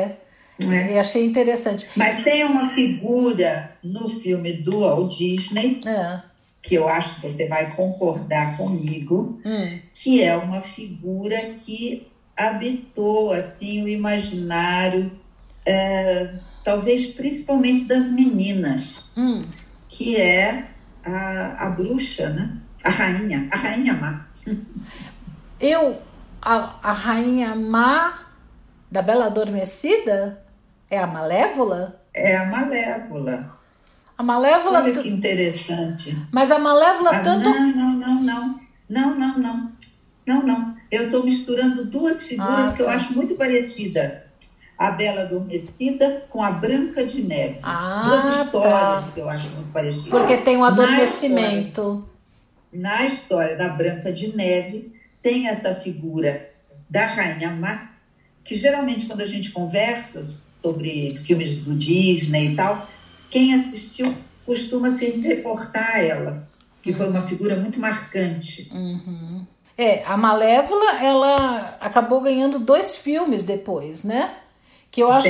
[0.61, 0.93] é?
[0.93, 1.87] Eu achei interessante.
[1.95, 6.21] Mas tem uma figura no filme do Walt Disney, É.
[6.61, 9.79] que eu acho que você vai concordar comigo, Hum.
[9.95, 15.13] que é uma figura que habitou assim o imaginário,
[15.65, 16.31] é,
[16.65, 19.43] talvez principalmente das meninas, Hum.
[19.97, 20.65] Que é
[21.03, 22.51] a, a bruxa, né?
[22.85, 24.27] A rainha, a rainha má.
[25.59, 26.03] Eu,
[26.43, 28.27] a, a rainha má
[28.91, 30.45] da Bela Adormecida
[30.91, 32.03] é a Malévola?
[32.13, 33.57] É a Malévola.
[34.19, 34.83] A Malévola.
[34.83, 36.15] Olha que interessante.
[36.31, 37.49] Mas a Malévola Ah, tanto.
[37.49, 38.61] Não, não, não, não.
[38.89, 39.73] Não, não, não.
[40.27, 40.77] Não, não.
[40.91, 42.93] Eu estou misturando duas figuras Ah, que eu tá.
[42.93, 44.36] acho muito parecidas.
[44.79, 47.59] A Bela Adormecida com a Branca de Neve.
[47.63, 49.11] Ah, duas histórias tá.
[49.15, 50.09] que eu acho muito parecidas.
[50.09, 52.07] Porque tem um Na adormecimento.
[52.73, 56.51] Na história da Branca de Neve, tem essa figura
[56.89, 57.91] da Rainha Má,
[58.45, 60.21] que geralmente quando a gente conversa
[60.63, 62.89] sobre filmes do Disney e tal,
[63.31, 66.49] quem assistiu costuma se reportar a ela,
[66.83, 68.71] que foi uma figura muito marcante.
[68.73, 69.45] Uhum.
[69.77, 74.33] É, a Malévola, ela acabou ganhando dois filmes depois, né?
[74.97, 75.29] Que eu acho.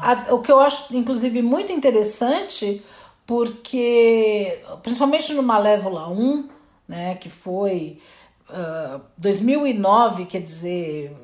[0.00, 2.82] A- o que eu acho, inclusive, muito interessante,
[3.26, 6.48] porque, principalmente no Malévola 1,
[6.88, 7.98] né, que foi
[8.48, 11.14] ah, 2009, quer dizer,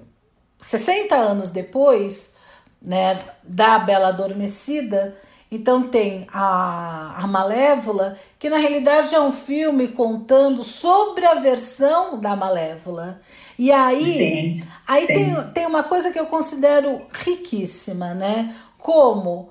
[0.60, 2.34] 60 anos depois,
[2.82, 5.16] né, da Bela Adormecida,
[5.50, 12.20] então tem a, a Malévola, que na realidade é um filme contando sobre a versão
[12.20, 13.20] da Malévola.
[13.60, 15.06] E aí, Sim, aí sim.
[15.06, 18.56] tem, tem uma coisa que eu considero riquíssima, né?
[18.78, 19.50] Como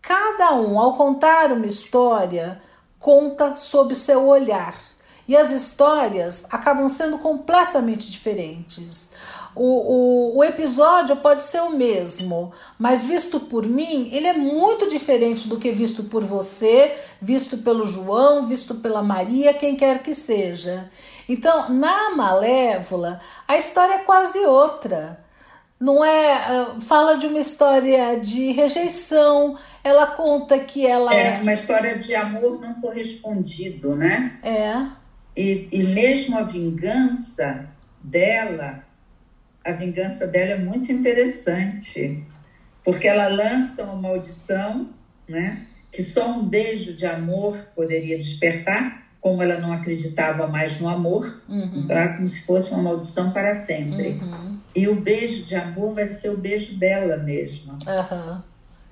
[0.00, 2.58] cada um, ao contar uma história,
[2.98, 4.74] conta sob seu olhar.
[5.28, 9.12] E as histórias acabam sendo completamente diferentes.
[9.54, 14.88] O, o, o episódio pode ser o mesmo, mas visto por mim, ele é muito
[14.88, 20.14] diferente do que visto por você, visto pelo João, visto pela Maria, quem quer que
[20.14, 20.88] seja.
[21.28, 25.18] Então, na Malévola, a história é quase outra
[25.80, 31.52] não é ah, fala de uma história de rejeição ela conta que ela É uma
[31.52, 34.38] história de amor não correspondido, né?
[34.42, 34.88] é
[35.36, 37.68] E, e mesmo a vingança
[38.02, 38.84] dela,
[39.64, 42.24] a vingança dela é muito interessante,
[42.84, 44.90] porque ela lança uma maldição,
[45.28, 45.66] né?
[45.92, 51.24] Que só um beijo de amor poderia despertar, como ela não acreditava mais no amor,
[51.48, 54.20] uhum, como se fosse uma maldição para sempre.
[54.22, 57.76] uhum, E o beijo de amor vai ser o beijo dela mesma.
[57.86, 58.42] aham.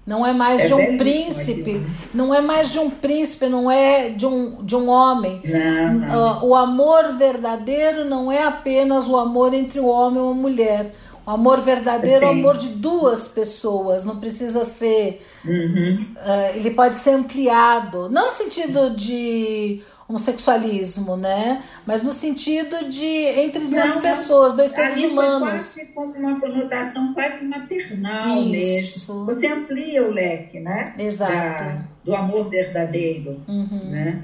[0.06, 1.86] não é mais É de um príncipe aquilo.
[2.14, 6.28] não é mais de um príncipe não é de um, de um homem Não, não.
[6.28, 10.92] Ah, o amor verdadeiro não é apenas o amor entre o homem e uma mulher
[11.26, 16.06] o amor verdadeiro é o amor de duas pessoas não precisa ser Uhum.
[16.18, 21.62] Ah, ele pode ser ampliado, não no sentido de homossexualismo, né?
[21.86, 25.48] Mas no sentido de entre duas Não, pessoas, dois seres Ali foi humanos.
[25.74, 29.12] quase com uma conotação quase maternal Isso.
[29.12, 29.26] mesmo.
[29.26, 30.94] Você amplia o leque, né?
[30.98, 31.64] Exato.
[31.64, 33.90] Da- do amor verdadeiro, Uhum.
[33.90, 34.22] né?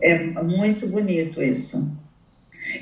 [0.00, 1.96] É muito bonito isso.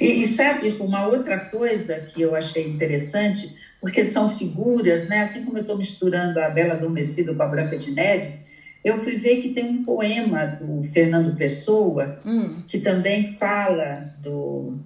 [0.01, 5.21] E, e sabe, uma outra coisa que eu achei interessante, porque são figuras, né?
[5.23, 8.41] Assim como eu estou misturando a Bela Adormecida com a Branca de Neve,
[8.85, 14.79] eu fui ver que tem um poema do Fernando Pessoa Hum, que também fala do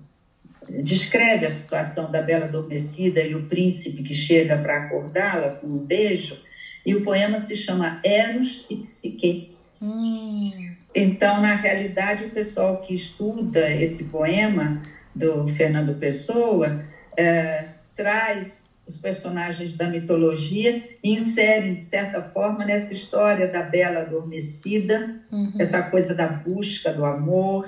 [0.83, 5.79] descreve a situação da bela adormecida e o príncipe que chega para acordá-la com um
[5.79, 6.39] beijo
[6.87, 9.49] e o poema se chama Eros e Psique.
[9.83, 14.81] hum, Então, na realidade, o pessoal que estuda esse poema
[15.15, 16.83] do Fernando Pessoa
[17.17, 24.01] eh, traz os personagens da mitologia e insere, de certa forma, nessa história da bela
[24.01, 25.53] adormecida, uhum.
[25.59, 27.67] essa coisa da busca do amor,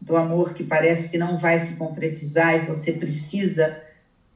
[0.00, 3.80] do amor que parece que não vai se concretizar e você precisa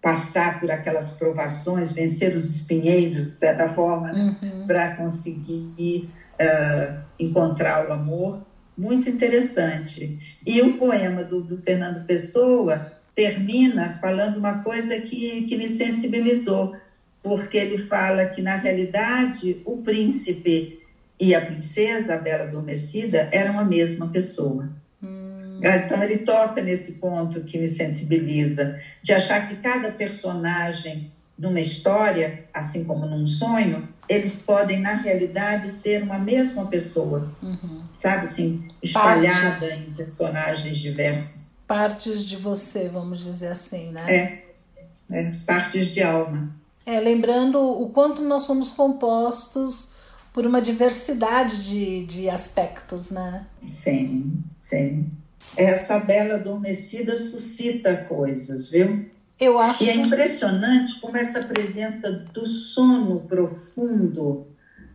[0.01, 4.13] passar por aquelas provações, vencer os espinheiros, de certa forma?
[4.13, 4.67] Uhum.
[4.67, 6.09] para conseguir
[6.39, 8.41] ah, encontrar o amor.
[8.79, 10.39] Muito interessante.
[10.47, 16.75] E o poema do, do Fernando Pessoa termina falando uma coisa que, que me sensibilizou,
[17.23, 20.81] porque ele fala que, na realidade, o príncipe
[21.21, 24.71] e a princesa, a Bela Adormecida, eram a mesma pessoa.
[25.83, 32.43] Então, ele toca nesse ponto que me sensibiliza, de achar que cada personagem numa história,
[32.55, 37.31] assim como num sonho, eles podem, na realidade, ser uma mesma pessoa.
[37.43, 37.83] Uhum.
[37.99, 39.89] Sabe assim, espalhada Partes.
[39.89, 41.50] em personagens diversos.
[41.71, 44.13] Partes de você, vamos dizer assim, né?
[44.13, 44.45] É,
[45.09, 46.53] é partes de alma.
[46.85, 49.93] É, lembrando o quanto nós somos compostos
[50.33, 53.47] por uma diversidade de, de aspectos, né?
[53.69, 55.13] Sim, sim.
[55.57, 59.09] Essa bela adormecida suscita coisas, viu?
[59.39, 59.85] Eu acho.
[59.85, 64.49] E é impressionante como essa presença do sono profundo,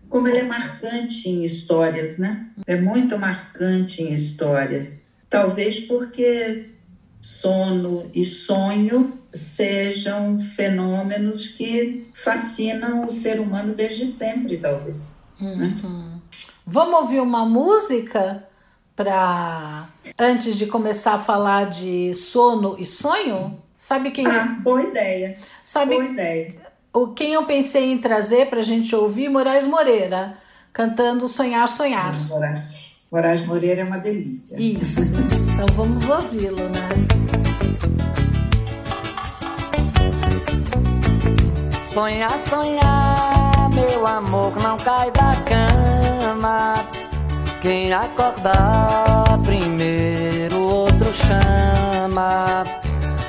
[0.10, 2.50] como ele é marcante em histórias, né?
[2.68, 5.05] É muito marcante em histórias.
[5.30, 6.70] Talvez porque
[7.22, 15.18] sono e sonho sejam fenômenos que fascinam o ser humano desde sempre, talvez.
[15.40, 15.80] Né?
[15.84, 16.00] Uhum.
[16.00, 16.22] Né?
[16.66, 18.46] Vamos ouvir uma música
[18.96, 23.62] para antes de começar a falar de sono e sonho?
[23.78, 24.26] Sabe quem?
[24.26, 25.38] Ah, boa ideia.
[25.64, 25.96] Sabe?
[25.96, 26.56] Boa ideia.
[26.94, 29.30] O quem eu pensei em trazer para a gente ouvir?
[29.30, 30.38] Moraes Moreira,
[30.72, 32.16] cantando Sonhar, Sonhar.
[32.28, 32.85] Moraes,
[33.16, 34.60] Moraes Moreira é uma delícia.
[34.60, 35.16] Isso.
[35.16, 36.90] Então vamos ouvi-lo, né?
[41.86, 46.76] Sonhar, sonhar, meu amor, não cai da cama.
[47.62, 52.66] Quem acordar primeiro, outro chama.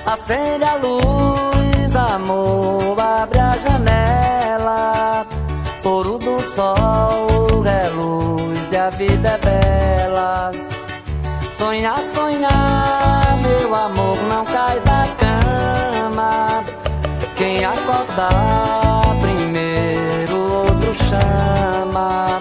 [0.04, 5.26] Acende a luz, amor, abre a janela.
[5.84, 7.35] Ouro do sol
[8.86, 10.52] a vida é bela.
[11.50, 16.64] Sonhar, sonhar, meu amor, não cai da cama.
[17.34, 20.36] Quem acordar primeiro,
[20.68, 22.40] outro chama.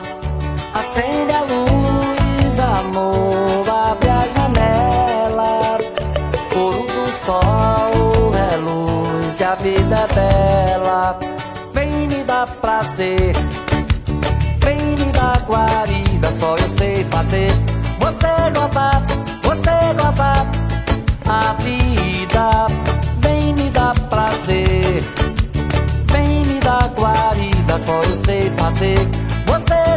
[0.73, 5.79] Acende a luz, amor, abre a janela.
[6.55, 11.19] Ouro do sol é luz e a vida é bela.
[11.73, 13.35] Vem me dar prazer,
[14.59, 15.94] vem me dar guarida,
[16.55, 17.51] só eu sei fazer.
[17.99, 19.01] Você gozar,
[19.43, 20.45] você gozar
[21.27, 22.67] a vida.
[23.19, 25.03] Vem me dar prazer,
[26.11, 29.09] vem me dar guarida, só eu sei fazer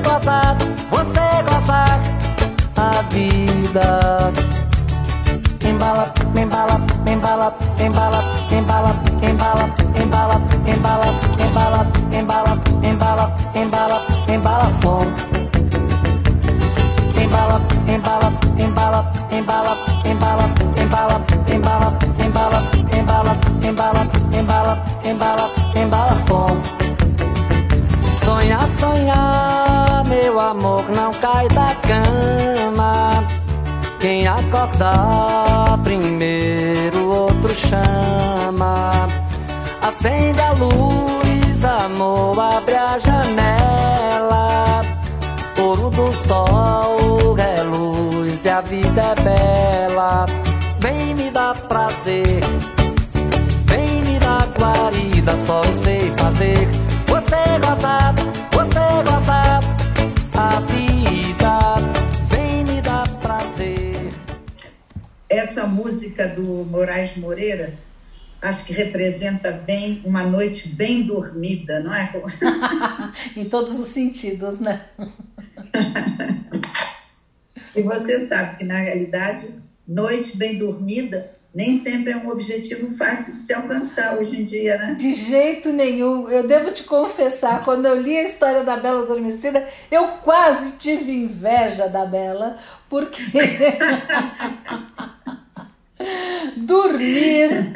[0.02, 0.56] gozar,
[0.90, 2.00] você gozar
[2.76, 4.32] a vida.
[5.64, 11.14] Embala, embala, embala, embala, embala, embala, embala, embala,
[11.46, 11.86] embala,
[12.18, 15.37] embala, embala, embala, embala, fome.
[15.37, 15.37] Embala, embala, embala,
[17.28, 20.46] embala, embala, embala, embala,
[20.80, 21.90] embala,
[22.24, 22.62] embala,
[23.62, 26.62] embala, embala, embala, embala, fome.
[28.24, 33.24] Sonhar, sonhar meu amor não cai da cama.
[34.00, 39.08] Quem acordar primeiro, outro chama.
[39.82, 44.82] Acende a luz, amor, abre a janela.
[45.60, 47.17] Ouro do sol é e
[48.58, 50.26] a vida é bela.
[50.80, 52.42] Vem me dar prazer,
[53.66, 56.66] vem me dar guarida, só eu sei fazer.
[57.06, 59.66] Você gozado, você gozado
[60.36, 61.76] a vida
[62.28, 64.12] vem me dar prazer.
[65.28, 67.78] Essa música do Moraes Moreira
[68.42, 72.12] acho que representa bem uma noite bem dormida, não é?
[73.36, 74.84] em todos os sentidos, né?
[77.78, 79.48] e você sabe que, na realidade,
[79.86, 84.76] noite bem dormida nem sempre é um objetivo fácil de se alcançar hoje em dia,
[84.76, 84.94] né?
[84.94, 86.28] De jeito nenhum.
[86.28, 91.10] Eu devo te confessar, quando eu li a história da Bela Adormecida, eu quase tive
[91.10, 92.56] inveja da Bela,
[92.88, 93.22] porque.
[96.56, 97.72] Dormir,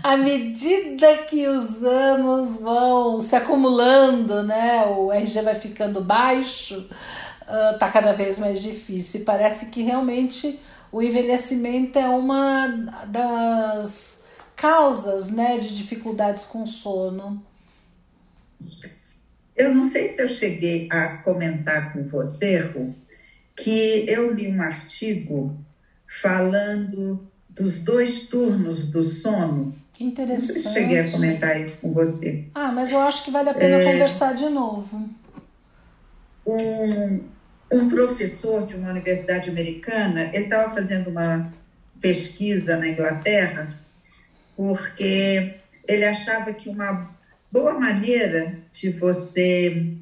[0.00, 4.84] à medida que os anos vão se acumulando, né?
[4.86, 6.88] O RG vai ficando baixo,
[7.48, 9.20] uh, tá cada vez mais difícil.
[9.20, 10.58] E parece que realmente
[10.90, 12.68] o envelhecimento é uma
[13.06, 14.24] das
[14.54, 17.42] causas né, de dificuldades com sono.
[19.56, 22.94] Eu não sei se eu cheguei a comentar com você, Ru,
[23.56, 25.56] que eu li um artigo
[26.06, 29.74] falando dos dois turnos do sono.
[29.92, 30.64] Que interessante.
[30.64, 32.46] Não cheguei a comentar isso com você.
[32.54, 33.92] Ah, mas eu acho que vale a pena é...
[33.92, 35.08] conversar de novo.
[36.46, 37.20] Um,
[37.74, 41.52] um professor de uma universidade americana, ele estava fazendo uma
[42.00, 43.76] pesquisa na Inglaterra,
[44.56, 45.54] porque
[45.88, 47.10] ele achava que uma
[47.50, 49.92] boa maneira de você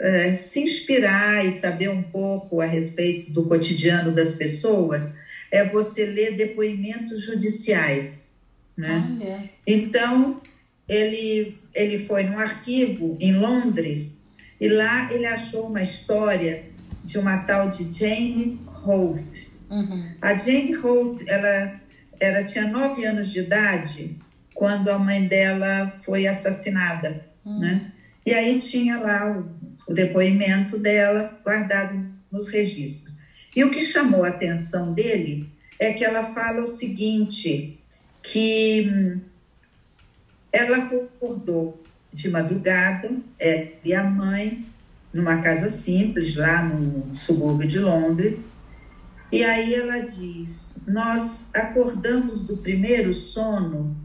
[0.00, 5.18] uh, se inspirar e saber um pouco a respeito do cotidiano das pessoas
[5.50, 8.40] é você ler depoimentos judiciais.
[8.74, 9.50] Né?
[9.66, 10.40] Então,
[10.88, 14.23] ele, ele foi num arquivo em Londres
[14.60, 16.64] e lá ele achou uma história
[17.04, 19.50] de uma tal de Jane Host.
[19.70, 20.10] Uhum.
[20.22, 21.80] A Jane Host, ela,
[22.20, 24.18] ela tinha nove anos de idade
[24.54, 27.58] quando a mãe dela foi assassinada, uhum.
[27.58, 27.92] né?
[28.24, 33.20] E aí tinha lá o, o depoimento dela guardado nos registros.
[33.54, 35.48] E o que chamou a atenção dele
[35.78, 37.78] é que ela fala o seguinte,
[38.22, 39.20] que hum,
[40.50, 41.83] ela acordou
[42.14, 43.10] de madrugada,
[43.40, 44.64] é, e a mãe,
[45.12, 48.52] numa casa simples, lá no subúrbio de Londres,
[49.32, 53.96] e aí ela diz: Nós acordamos do primeiro sono,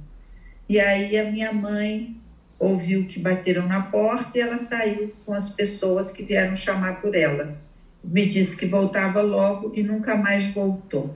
[0.67, 2.17] e aí a minha mãe
[2.57, 7.15] ouviu que bateram na porta e ela saiu com as pessoas que vieram chamar por
[7.15, 7.55] ela.
[8.03, 11.15] Me disse que voltava logo e nunca mais voltou.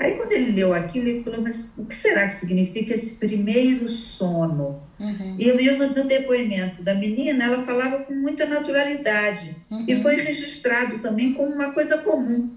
[0.00, 3.86] Aí, quando ele leu aquilo, ele falou: Mas o que será que significa esse primeiro
[3.86, 4.82] sono?
[4.98, 5.36] Uhum.
[5.38, 9.54] E eu, no, no depoimento da menina, ela falava com muita naturalidade.
[9.70, 9.84] Uhum.
[9.86, 12.48] E foi registrado também como uma coisa comum,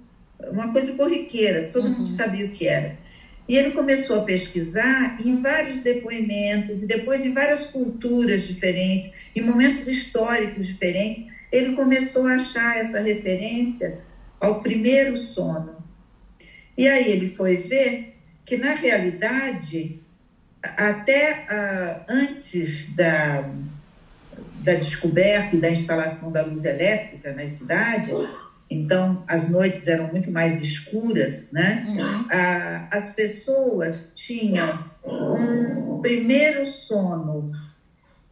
[0.52, 1.98] uma coisa corriqueira, todo uhum.
[1.98, 2.98] mundo sabia o que era.
[3.46, 9.42] E ele começou a pesquisar em vários depoimentos, e depois em várias culturas diferentes, em
[9.42, 14.00] momentos históricos diferentes, ele começou a achar essa referência
[14.40, 15.83] ao primeiro sono.
[16.78, 18.04] E aí ele foi ver
[18.46, 19.96] que, na realidade,
[20.62, 21.44] até
[22.08, 23.44] antes da,
[24.64, 28.18] da descoberta e da instalação da luz elétrica nas cidades,
[28.70, 31.84] então as noites eram muito mais escuras, né?
[31.86, 32.22] Uhum.
[32.22, 37.52] Uh, as pessoas tinham um primeiro sono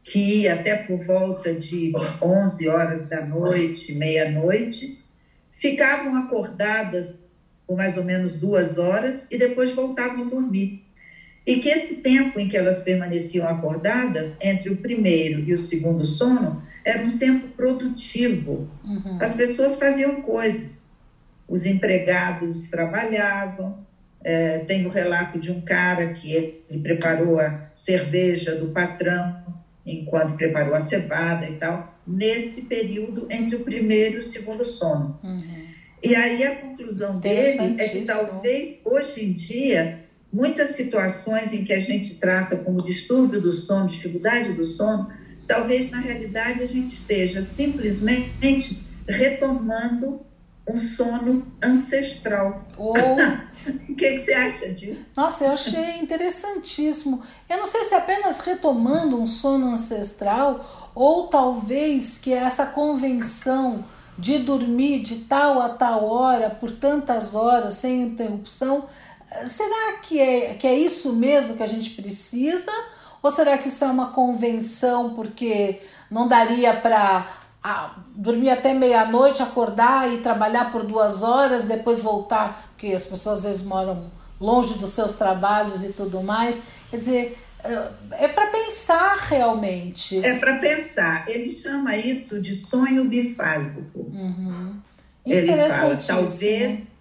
[0.04, 4.98] que ia até por volta de 11 horas da noite, meia-noite,
[5.52, 7.31] ficavam acordadas
[7.72, 10.78] por mais ou menos duas horas e depois voltavam a dormir.
[11.48, 16.04] E que esse tempo em que elas permaneciam acordadas, entre o primeiro e o segundo
[16.04, 18.68] sono, era um tempo produtivo.
[18.84, 19.18] Uhum.
[19.22, 20.84] As pessoas faziam coisas,
[21.48, 23.74] os empregados trabalhavam.
[24.22, 29.34] É, tem o relato de um cara que ele preparou a cerveja do patrão
[29.86, 35.16] enquanto preparou a cevada e tal, nesse período entre o primeiro e o segundo sono.
[35.24, 35.71] Uhum.
[36.04, 41.74] E aí a conclusão dele é que talvez hoje em dia muitas situações em que
[41.74, 45.12] a gente trata como distúrbio do sono, dificuldade do sono,
[45.46, 50.26] talvez na realidade a gente esteja simplesmente retomando
[50.68, 52.66] um sono ancestral.
[52.78, 52.94] Ou...
[53.90, 55.12] o que, que, você acha disso?
[55.16, 57.22] Nossa, eu achei interessantíssimo.
[57.50, 63.84] Eu não sei se é apenas retomando um sono ancestral ou talvez que essa convenção
[64.22, 68.86] de dormir de tal a tal hora, por tantas horas, sem interrupção,
[69.44, 72.72] será que é, que é isso mesmo que a gente precisa?
[73.24, 77.28] Ou será que isso é uma convenção porque não daria para
[78.16, 83.44] dormir até meia-noite, acordar e trabalhar por duas horas, depois voltar, porque as pessoas às
[83.44, 86.62] vezes moram longe dos seus trabalhos e tudo mais.
[86.92, 87.44] Quer dizer,
[88.20, 90.24] é para pensar realmente.
[90.24, 91.26] É para pensar.
[91.28, 94.00] Ele chama isso de sonho bifásico.
[94.00, 94.76] Uhum.
[95.26, 96.92] Ele fala, talvez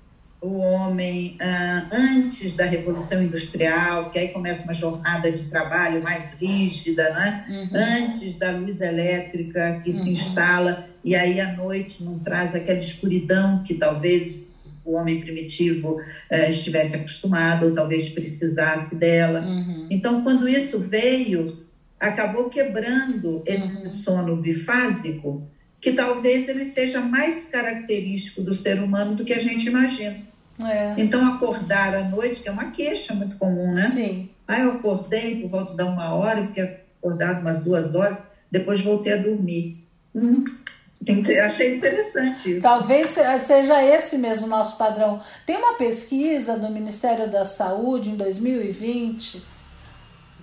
[0.40, 6.40] o homem, ah, antes da Revolução Industrial, que aí começa uma jornada de trabalho mais
[6.40, 7.46] rígida, né?
[7.48, 7.68] Uhum.
[7.74, 9.96] antes da luz elétrica que uhum.
[9.96, 14.49] se instala, e aí à noite não traz aquela escuridão que talvez
[14.91, 19.41] o homem primitivo eh, estivesse acostumado ou talvez precisasse dela.
[19.41, 19.86] Uhum.
[19.91, 21.64] Então, quando isso veio,
[21.99, 23.86] acabou quebrando esse uhum.
[23.86, 25.47] sono bifásico,
[25.80, 30.16] que talvez ele seja mais característico do ser humano do que a gente imagina.
[30.64, 30.95] É.
[30.99, 33.82] Então, acordar à noite, que é uma queixa muito comum, né?
[33.82, 34.28] Sim.
[34.47, 39.12] Aí eu acordei por volta de uma hora, fiquei acordado umas duas horas, depois voltei
[39.12, 39.78] a dormir.
[40.14, 40.45] Hum,
[41.44, 42.62] Achei interessante isso.
[42.62, 45.20] Talvez seja esse mesmo o nosso padrão.
[45.46, 49.42] Tem uma pesquisa do Ministério da Saúde em 2020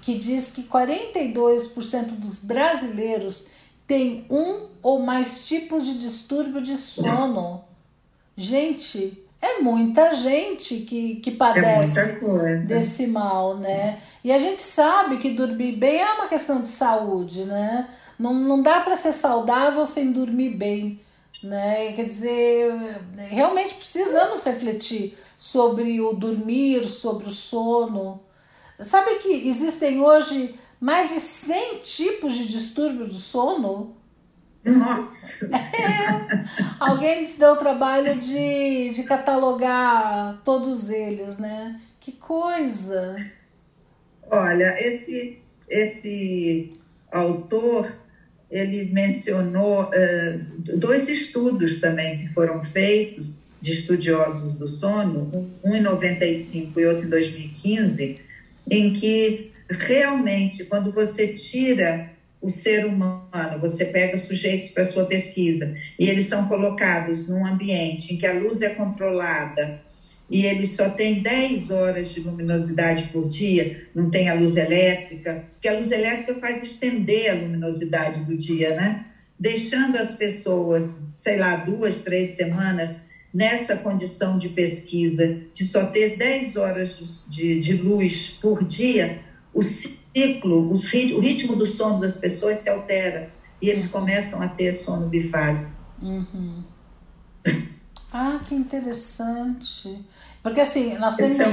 [0.07, 3.47] que diz que 42% dos brasileiros
[3.85, 7.65] têm um ou mais tipos de distúrbio de sono.
[8.35, 13.99] Gente, é muita gente que, que padece é desse mal, né?
[14.23, 17.89] E a gente sabe que dormir bem é uma questão de saúde, né?
[18.17, 20.99] Não, não dá para ser saudável sem dormir bem.
[21.43, 21.93] Né?
[21.93, 28.21] Quer dizer, realmente precisamos refletir sobre o dormir, sobre o sono.
[28.79, 33.95] Sabe que existem hoje mais de 100 tipos de distúrbio do sono?
[34.63, 35.49] Nossa!
[35.77, 36.45] É,
[36.79, 41.79] alguém se deu o trabalho de, de catalogar todos eles, né?
[41.99, 43.15] Que coisa!
[44.29, 46.73] Olha, esse esse
[47.11, 47.87] autor
[48.49, 55.81] ele mencionou uh, dois estudos também que foram feitos de estudiosos do sono, um em
[55.81, 58.15] 95 e outro em 2015,
[58.69, 62.05] em que realmente quando você tira
[62.39, 68.13] o ser humano, você pega sujeitos para sua pesquisa e eles são colocados num ambiente
[68.13, 69.75] em que a luz é controlada
[70.29, 75.45] e eles só têm 10 horas de luminosidade por dia, não tem a luz elétrica,
[75.53, 79.05] porque a luz elétrica faz estender a luminosidade do dia, né?
[79.39, 82.97] Deixando as pessoas, sei lá, duas, três semanas
[83.33, 89.19] nessa condição de pesquisa, de só ter 10 horas de, de, de luz por dia,
[89.53, 94.47] o ciclo, os, o ritmo do sono das pessoas se altera e eles começam a
[94.47, 95.83] ter sono bifásico.
[96.01, 96.63] Uhum.
[98.19, 100.03] Ah, que interessante.
[100.41, 101.45] Porque assim, nós temos é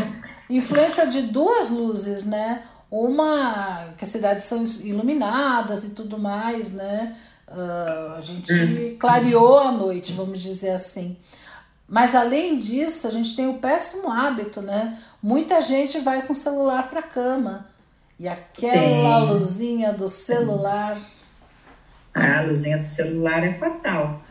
[0.48, 2.62] influência de duas luzes, né?
[2.90, 7.14] Uma que as cidades são iluminadas e tudo mais, né?
[7.48, 8.96] Uh, a gente hum.
[8.98, 11.18] clareou a noite, vamos dizer assim.
[11.86, 14.98] Mas além disso, a gente tem o péssimo hábito, né?
[15.22, 17.66] Muita gente vai com o celular para cama.
[18.18, 19.26] E aquela Sim.
[19.26, 20.98] luzinha do celular.
[22.14, 24.22] Ah, a luzinha do celular é fatal.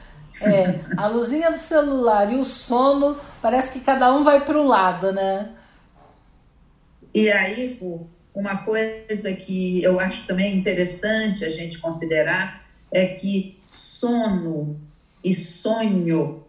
[0.42, 4.66] É, a luzinha do celular e o sono, parece que cada um vai para um
[4.66, 5.50] lado, né?
[7.14, 7.80] E aí,
[8.34, 14.80] uma coisa que eu acho também interessante a gente considerar é que sono
[15.24, 16.44] e sonho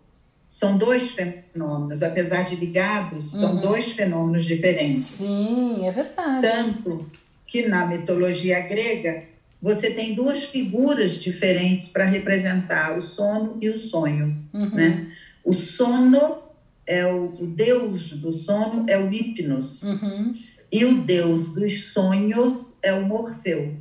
[0.48, 3.60] são dois fenômenos, apesar de ligados, são uhum.
[3.60, 5.04] dois fenômenos diferentes.
[5.04, 6.42] Sim, é verdade.
[6.42, 7.10] Tanto
[7.46, 9.24] que na mitologia grega
[9.60, 14.36] você tem duas figuras diferentes para representar o sono e o sonho.
[14.52, 14.70] Uhum.
[14.70, 15.12] Né?
[15.44, 16.38] O sono
[16.86, 20.34] é o, o, deus do sono é o Hipnos uhum.
[20.70, 23.74] e o deus dos sonhos é o Morfeu.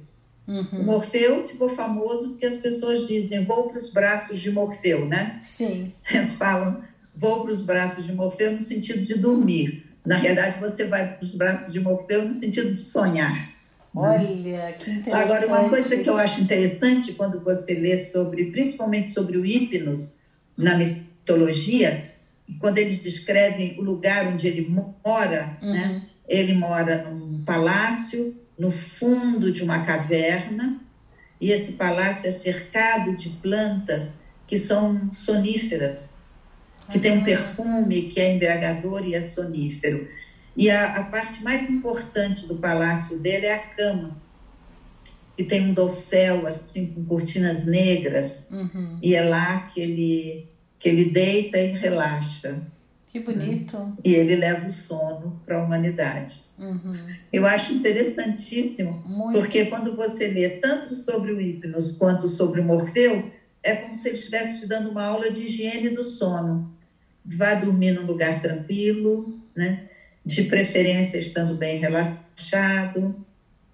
[0.47, 0.81] Uhum.
[0.81, 5.37] O Morfeu ficou famoso porque as pessoas dizem vou para os braços de Morfeu, né?
[5.41, 5.93] Sim.
[6.11, 6.83] Eles falam
[7.15, 9.85] vou para os braços de Morfeu no sentido de dormir.
[10.05, 13.53] Na verdade, você vai para os braços de Morfeu no sentido de sonhar.
[13.95, 15.13] Olha, que interessante.
[15.13, 20.23] Agora, uma coisa que eu acho interessante quando você lê sobre, principalmente sobre o Hipnos
[20.57, 22.11] na mitologia,
[22.59, 25.73] quando eles descrevem o lugar onde ele mora, uhum.
[25.73, 26.01] né?
[26.27, 30.79] Ele mora num palácio no fundo de uma caverna
[31.39, 36.21] e esse palácio é cercado de plantas que são soníferas,
[36.91, 37.25] que tem um ah.
[37.25, 40.07] perfume que é embriagador e é sonífero.
[40.55, 44.15] E a, a parte mais importante do palácio dele é a cama,
[45.35, 48.99] que tem um dossel assim com cortinas negras uhum.
[49.01, 50.47] e é lá que ele
[50.77, 52.61] que ele deita e relaxa.
[53.09, 53.77] Que bonito.
[53.77, 53.93] Né?
[54.03, 56.41] E ele leva o sono para a humanidade.
[56.59, 56.93] Uhum.
[57.31, 59.39] Eu acho interessantíssimo, Muito.
[59.39, 63.31] porque quando você lê tanto sobre o Hipnos quanto sobre o Morfeu,
[63.61, 66.75] é como se ele estivesse te dando uma aula de higiene do sono.
[67.23, 69.87] Vá dormir num lugar tranquilo, né?
[70.25, 73.15] De preferência estando bem relaxado,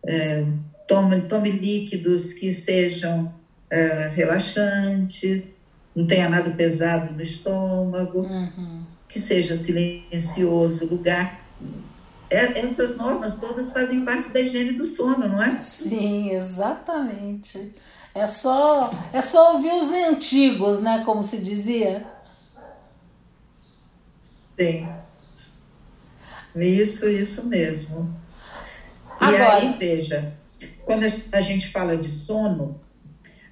[0.06, 0.44] é,
[0.88, 3.34] tome, tome líquidos que sejam
[3.70, 5.62] é, relaxantes,
[5.96, 8.84] não tenha nada pesado no estômago, uhum.
[9.08, 11.46] que seja silencioso o lugar.
[12.30, 15.60] É, essas normas todas fazem parte da higiene do sono, não é?
[15.62, 17.74] Sim, exatamente.
[18.14, 21.04] É só, é só ouvir os antigos, né?
[21.06, 22.06] Como se dizia.
[24.58, 24.88] Sim.
[26.56, 28.14] Isso, isso mesmo.
[29.20, 29.64] Agora.
[29.64, 30.34] E aí, veja,
[30.86, 32.80] quando a gente fala de sono,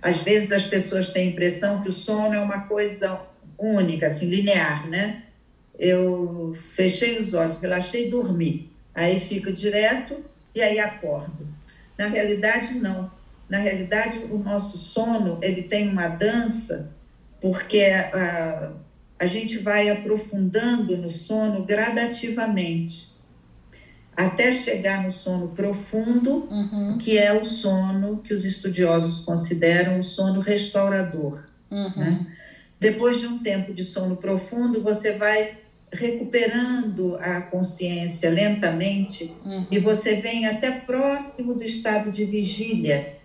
[0.02, 3.20] às vezes as pessoas têm a impressão que o sono é uma coisa
[3.58, 5.24] única, assim, linear, né?
[5.78, 8.72] Eu fechei os olhos, relaxei e dormi.
[8.93, 10.24] Aí fico direto
[10.56, 11.48] e aí acordo.
[11.98, 13.12] Na realidade, não.
[13.48, 16.91] Na realidade, o nosso sono, ele tem uma dança,
[17.39, 18.72] porque a,
[19.20, 23.18] a gente vai aprofundando no sono gradativamente,
[24.15, 26.97] até chegar no sono profundo, uhum.
[26.97, 31.49] que é o sono que os estudiosos consideram o sono restaurador.
[31.70, 31.93] Uhum.
[31.95, 32.28] Né?
[32.80, 35.57] Depois de um tempo de sono profundo, você vai
[35.91, 39.65] recuperando a consciência lentamente uhum.
[39.72, 43.18] e você vem até próximo do estado de vigília.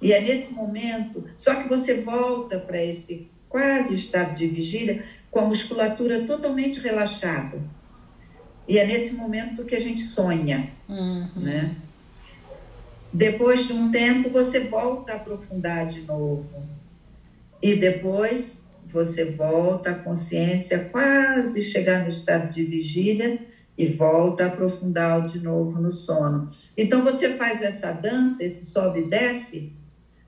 [0.00, 5.40] E é nesse momento, só que você volta para esse quase estado de vigília com
[5.40, 7.58] a musculatura totalmente relaxada.
[8.66, 11.28] E é nesse momento que a gente sonha, uhum.
[11.36, 11.74] né?
[13.12, 16.62] Depois de um tempo, você volta a aprofundar de novo.
[17.62, 23.40] E depois você volta à consciência, quase chegar no estado de vigília,
[23.78, 26.50] e volta a aprofundar de novo no sono.
[26.76, 29.72] Então você faz essa dança, esse sobe e desce,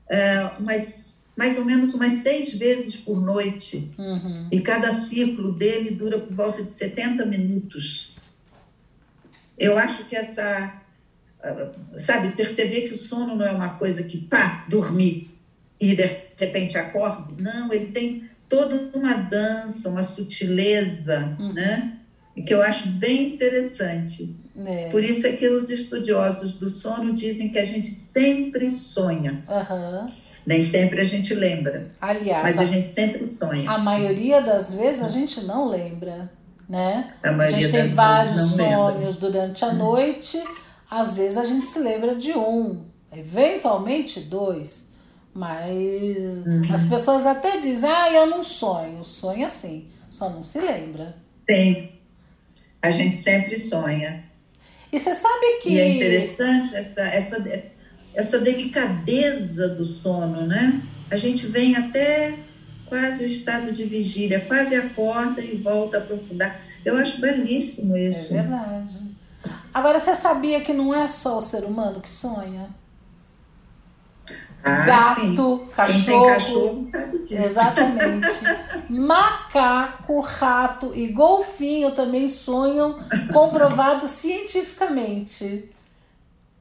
[0.09, 1.10] é, umas,
[1.41, 3.91] mais ou menos umas seis vezes por noite.
[3.97, 4.47] Uhum.
[4.51, 8.15] E cada ciclo dele dura por volta de 70 minutos.
[9.57, 10.71] Eu acho que essa,
[11.97, 15.31] sabe, perceber que o sono não é uma coisa que, pá, dormir
[15.79, 17.35] e de repente acordo.
[17.41, 21.53] Não, ele tem toda uma dança, uma sutileza, uhum.
[21.53, 21.97] né?
[22.45, 24.35] Que eu acho bem interessante.
[24.63, 24.89] É.
[24.89, 29.43] Por isso é que os estudiosos do sono dizem que a gente sempre sonha.
[29.47, 30.20] Uhum.
[30.45, 31.87] Nem sempre a gente lembra.
[31.99, 33.69] Aliás, mas a, a, gente sempre sonha.
[33.69, 36.31] A maioria das vezes a gente não lembra,
[36.67, 37.13] né?
[37.23, 39.31] A, a gente tem vários sonhos lembra.
[39.31, 40.41] durante a noite.
[40.89, 42.83] Às vezes a gente se lembra de um,
[43.13, 44.91] eventualmente dois.
[45.33, 46.63] Mas uhum.
[46.73, 49.03] as pessoas até dizem, ah, eu não sonho.
[49.03, 51.15] Sonha sim, só não se lembra.
[51.45, 52.01] Tem.
[52.81, 54.25] A gente sempre sonha.
[54.91, 55.69] E você sabe que.
[55.69, 57.37] E é interessante essa, essa,
[58.13, 60.81] essa delicadeza do sono, né?
[61.09, 62.39] A gente vem até
[62.85, 66.61] quase o estado de vigília, quase acorda e volta a aprofundar.
[66.83, 68.33] Eu acho belíssimo isso.
[68.33, 69.01] É verdade.
[69.73, 72.69] Agora, você sabia que não é só o ser humano que sonha?
[74.63, 75.69] Ah, gato, sim.
[75.75, 76.27] cachorro.
[76.27, 77.33] cachorro sabe disso.
[77.33, 78.27] Exatamente.
[78.89, 82.99] Macaco, rato e golfinho também sonham,
[83.33, 85.71] comprovado cientificamente.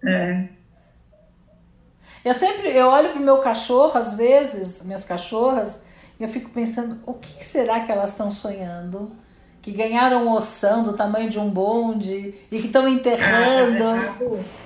[0.02, 0.48] É.
[2.24, 5.84] Eu sempre eu olho pro meu cachorro, às vezes, minhas cachorras,
[6.18, 9.10] e eu fico pensando, o que será que elas estão sonhando?
[9.62, 13.84] Que ganharam oção do tamanho de um bonde e que estão enterrando.
[13.84, 14.16] Ah,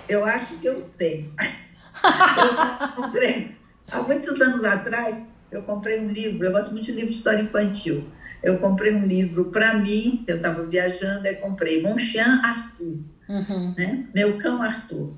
[0.08, 1.30] eu acho que eu sei.
[2.02, 3.56] eu comprei,
[3.90, 7.42] há muitos anos atrás, eu comprei um livro, eu gosto muito de livro de história
[7.42, 8.04] infantil.
[8.42, 12.98] Eu comprei um livro para mim, eu estava viajando, e comprei Monchien Arthur,
[13.28, 13.74] uhum.
[13.76, 14.04] né?
[14.12, 15.14] Meu Cão Arthur.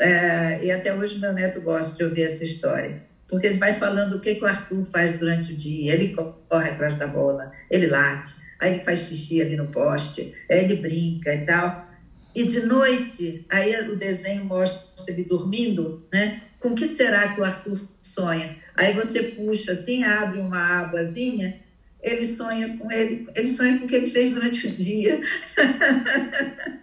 [0.00, 2.96] É, e até hoje meu neto gosta de ouvir essa história.
[3.26, 5.92] Porque ele vai falando o que, que o Arthur faz durante o dia.
[5.92, 6.14] Ele
[6.48, 10.76] corre atrás da bola, ele late, aí ele faz xixi ali no poste, aí ele
[10.76, 11.88] brinca e tal.
[12.34, 16.40] E de noite, aí o desenho mostra ele dormindo, né?
[16.60, 18.50] Com que será que o Arthur sonha?
[18.74, 21.56] Aí você puxa assim, abre uma abazinha,
[22.00, 25.20] ele sonha com ele, ele sonha com o que ele fez durante o dia.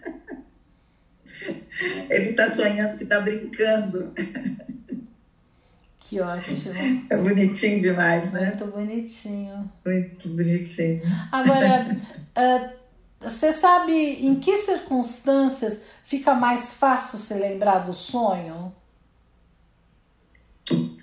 [2.09, 4.13] ele está sonhando que está brincando.
[5.99, 6.73] Que ótimo.
[7.09, 8.47] É bonitinho demais, né?
[8.47, 9.71] Muito bonitinho.
[9.83, 11.01] Muito bonitinho.
[11.31, 11.97] Agora,
[12.37, 12.75] uh,
[13.25, 18.73] Você sabe em que circunstâncias fica mais fácil se lembrar do sonho?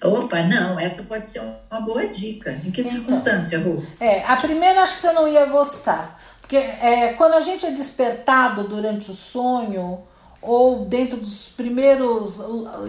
[0.03, 2.53] Opa, não, essa pode ser uma boa dica.
[2.65, 3.85] Em que então, circunstância, Ru?
[3.99, 6.21] É, a primeira acho que você não ia gostar.
[6.41, 10.03] Porque é, quando a gente é despertado durante o sonho,
[10.43, 12.41] ou dentro dos primeiros,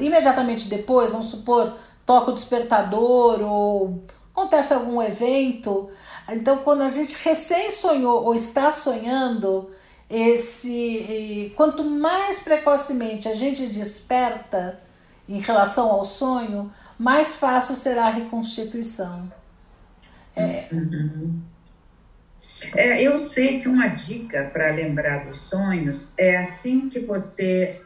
[0.01, 1.74] imediatamente depois, vamos supor,
[2.06, 5.89] toca o despertador, ou acontece algum evento,
[6.30, 9.70] então, quando a gente recém sonhou ou está sonhando,
[10.10, 14.80] esse quanto mais precocemente a gente desperta
[15.28, 19.32] em relação ao sonho, mais fácil será a reconstituição.
[20.36, 21.41] É, uhum.
[22.76, 27.82] É eu sei que uma dica para lembrar dos sonhos é assim que você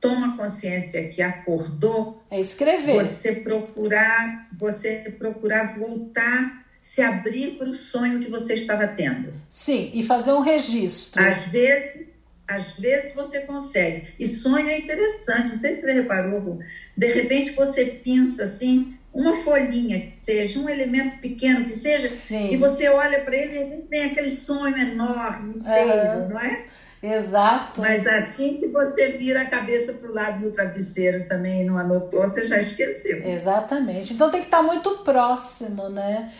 [0.00, 3.04] toma consciência que acordou, é escrever.
[3.04, 9.32] Você procurar, você procurar voltar se abrir para o sonho que você estava tendo.
[9.48, 11.22] Sim, e fazer um registro.
[11.22, 12.08] Às vezes,
[12.48, 14.08] às vezes você consegue.
[14.18, 16.58] E sonho é interessante, não sei se você reparou,
[16.96, 22.50] de repente você pensa assim, uma folhinha que seja, um elemento pequeno que seja, Sim.
[22.50, 26.28] e você olha para ele e vem aquele sonho enorme, inteiro, uhum.
[26.30, 26.64] não é?
[27.02, 27.80] Exato.
[27.80, 31.76] Mas assim que você vira a cabeça para o lado do travesseiro também e não
[31.76, 33.26] anotou, você já esqueceu.
[33.26, 34.14] Exatamente.
[34.14, 36.32] Então tem que estar muito próximo, né?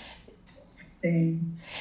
[1.01, 1.41] Sim.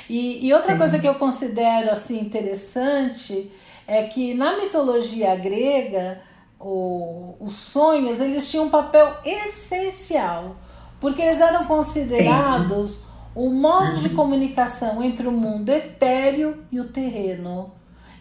[0.09, 0.77] E, e outra Sim.
[0.79, 3.51] coisa que eu considero assim interessante
[3.85, 6.19] é que na mitologia grega
[6.59, 10.55] o, os sonhos eles tinham um papel essencial
[11.01, 13.05] porque eles eram considerados Sim.
[13.35, 13.99] o modo uhum.
[13.99, 17.73] de comunicação entre o mundo etéreo e o terreno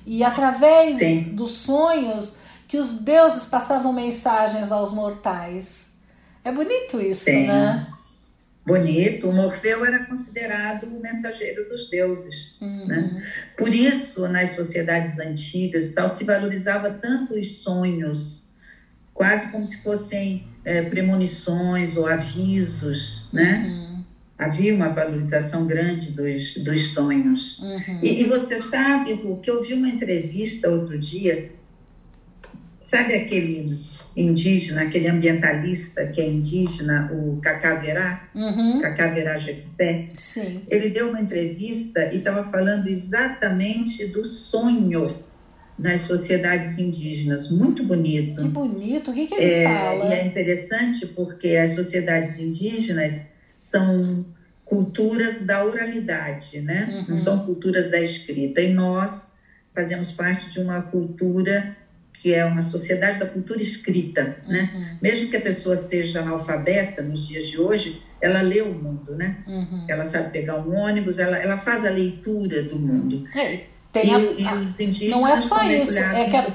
[0.05, 1.35] e através Sim.
[1.37, 5.99] dos sonhos que os deuses passavam mensagens aos mortais
[6.43, 7.47] é bonito isso Sim.
[7.47, 7.87] né
[8.71, 12.61] bonito, o Morfeu era considerado o mensageiro dos deuses.
[12.61, 12.87] Uhum.
[12.87, 13.29] Né?
[13.57, 18.51] Por isso, nas sociedades antigas tal, se valorizava tanto os sonhos,
[19.13, 23.65] quase como se fossem é, premonições ou avisos, né?
[23.67, 24.05] Uhum.
[24.39, 27.59] havia uma valorização grande dos, dos sonhos.
[27.59, 28.01] Uhum.
[28.03, 31.51] E, e, você sabe, Ru, que eu vi uma entrevista outro dia,
[32.79, 33.79] sabe aquele
[34.17, 38.81] indígena, aquele ambientalista que é indígena, o Cacaverá, uhum.
[38.81, 39.39] Cacaverá?
[40.19, 40.63] Sim.
[40.69, 45.30] Ele deu uma entrevista e estava falando exatamente do sonho
[45.81, 47.51] nas sociedades indígenas.
[47.51, 48.43] Muito bonito.
[48.43, 49.11] Que bonito.
[49.11, 50.05] O que, que ele é, fala?
[50.07, 54.25] E é interessante porque as sociedades indígenas são
[54.65, 56.89] culturas da oralidade, né?
[56.93, 57.05] Uhum.
[57.09, 58.61] Não são culturas da escrita.
[58.61, 59.35] E nós
[59.75, 61.77] fazemos parte de uma cultura
[62.13, 64.71] que é uma sociedade da cultura escrita, né?
[64.75, 64.81] uhum.
[64.81, 64.99] né?
[65.01, 69.39] Mesmo que a pessoa seja analfabeta nos dias de hoje, ela lê o mundo, né?
[69.47, 69.87] Uhum.
[69.89, 73.27] Ela sabe pegar um ônibus, ela, ela faz a leitura do mundo.
[73.35, 73.61] É,
[73.93, 76.47] tem e, a, e os indígenas não é só isso, é que a,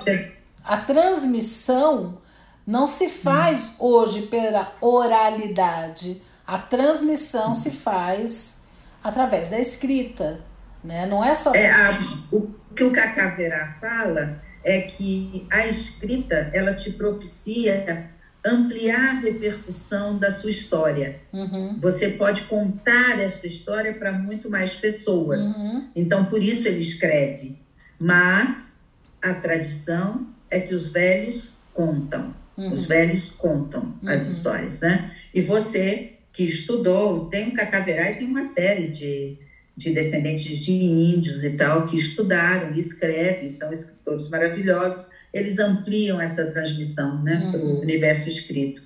[0.63, 2.19] a transmissão
[2.65, 3.88] não se faz uhum.
[3.88, 8.67] hoje pela oralidade a transmissão se faz
[9.03, 10.41] através da escrita,
[10.83, 11.05] né?
[11.05, 11.53] Não é só.
[11.55, 11.89] É, a,
[12.31, 18.11] o que o Cacaverá fala é que a escrita ela te propicia
[18.46, 21.20] ampliar a repercussão da sua história.
[21.34, 21.80] Uhum.
[21.82, 25.56] Você pode contar essa história para muito mais pessoas.
[25.56, 25.89] Uhum.
[25.96, 27.58] Então, por isso ele escreve.
[28.00, 28.80] Mas
[29.22, 32.36] a tradição é que os velhos contam.
[32.56, 32.72] Uhum.
[32.72, 34.30] Os velhos contam as uhum.
[34.30, 35.12] histórias, né?
[35.34, 39.38] E você que estudou, tem um Cacaverá e tem uma série de,
[39.76, 46.21] de descendentes de índios e tal, que estudaram e escrevem, são escritores maravilhosos, eles ampliam
[46.21, 47.51] essa transmissão né, uhum.
[47.51, 48.81] para o universo escrito.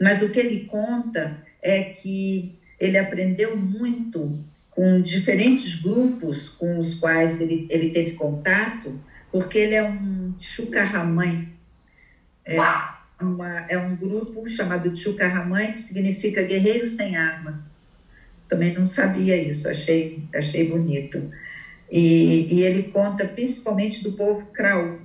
[0.00, 4.38] Mas o que ele conta é que ele aprendeu muito
[4.70, 8.96] com diferentes grupos com os quais ele, ele teve contato,
[9.32, 11.52] porque ele é um chucarramãe.
[12.44, 12.58] É,
[13.20, 17.76] uma, é um grupo chamado Chucarramãe, que significa Guerreiros Sem Armas.
[18.48, 21.28] Também não sabia isso, achei, achei bonito.
[21.90, 25.00] E, e ele conta principalmente do povo Krau,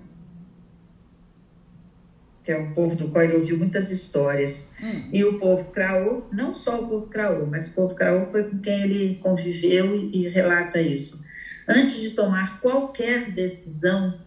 [2.44, 4.70] que é um povo do qual ele ouviu muitas histórias.
[4.82, 5.10] Hum.
[5.12, 8.60] E o povo Krau, não só o povo Krau, mas o povo Krau foi com
[8.60, 11.26] quem ele conviveu e, e relata isso.
[11.68, 14.20] Antes de tomar qualquer decisão,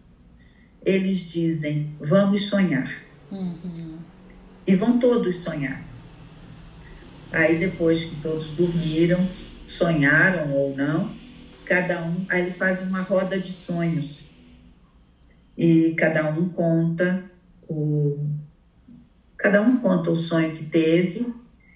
[0.85, 2.91] eles dizem: vamos sonhar.
[3.31, 3.99] Uhum.
[4.67, 5.85] E vão todos sonhar.
[7.31, 9.29] Aí depois que todos dormiram,
[9.67, 11.15] sonharam ou não,
[11.65, 14.35] cada um, aí ele faz uma roda de sonhos.
[15.59, 17.25] E cada um conta
[17.69, 18.19] o
[19.37, 21.33] cada um conta o sonho que teve.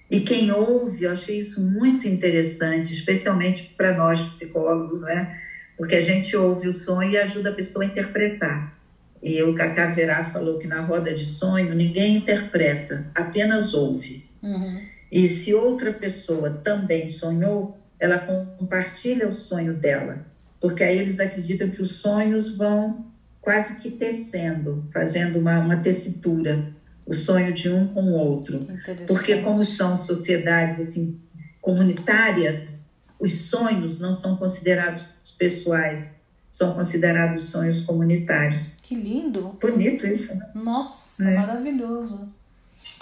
[0.09, 5.39] E quem ouve, eu achei isso muito interessante, especialmente para nós psicólogos, né?
[5.77, 8.77] Porque a gente ouve o sonho e ajuda a pessoa a interpretar.
[9.23, 14.29] E o Cacá Verá falou que na roda de sonho ninguém interpreta, apenas ouve.
[14.41, 14.81] Uhum.
[15.11, 20.25] E se outra pessoa também sonhou, ela compartilha o sonho dela,
[20.59, 23.10] porque aí eles acreditam que os sonhos vão
[23.41, 26.71] quase que tecendo, fazendo uma, uma tessitura,
[27.05, 28.59] o sonho de um com o outro.
[29.07, 31.19] Porque como são sociedades assim
[31.59, 35.05] comunitárias, os sonhos não são considerados
[35.37, 38.79] pessoais, são considerados sonhos comunitários.
[38.83, 39.57] Que lindo.
[39.59, 40.51] Bonito isso, né?
[40.53, 41.35] Nossa, é.
[41.35, 42.29] maravilhoso.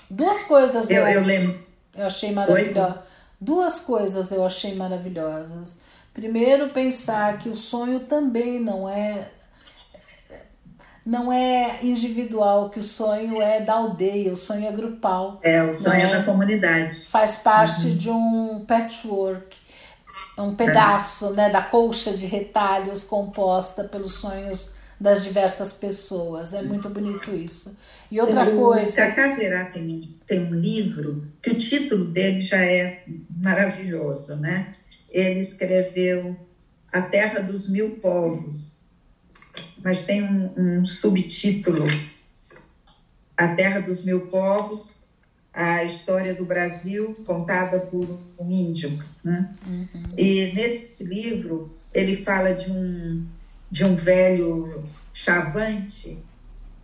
[0.09, 1.59] Duas coisas eu, eu, eu lembro.
[1.95, 2.99] Eu achei maravilhoso.
[3.39, 5.81] Duas coisas eu achei maravilhosas.
[6.13, 9.29] Primeiro, pensar que o sonho também não é
[11.09, 15.39] não é individual, que o sonho é da aldeia, o sonho é grupal.
[15.41, 16.03] É, o sonho é?
[16.03, 17.05] é da comunidade.
[17.05, 17.95] Faz parte uhum.
[17.95, 19.57] de um patchwork,
[20.37, 21.33] um pedaço é.
[21.33, 26.53] né, da colcha de retalhos composta pelos sonhos das diversas pessoas.
[26.53, 27.75] É muito bonito isso.
[28.11, 28.95] E outra o coisa.
[28.95, 33.03] Cacá Verá tem, tem um livro que o título dele já é
[33.35, 34.75] maravilhoso, né?
[35.09, 36.35] Ele escreveu
[36.93, 38.78] A Terra dos Mil Povos,
[39.83, 41.87] mas tem um, um subtítulo:
[43.37, 45.03] A Terra dos Mil Povos,
[45.53, 49.03] a história do Brasil contada por um índio.
[49.23, 49.49] Né?
[49.65, 49.87] Uhum.
[50.17, 53.25] E nesse livro ele fala de um
[53.71, 54.83] de um velho
[55.13, 56.17] chavante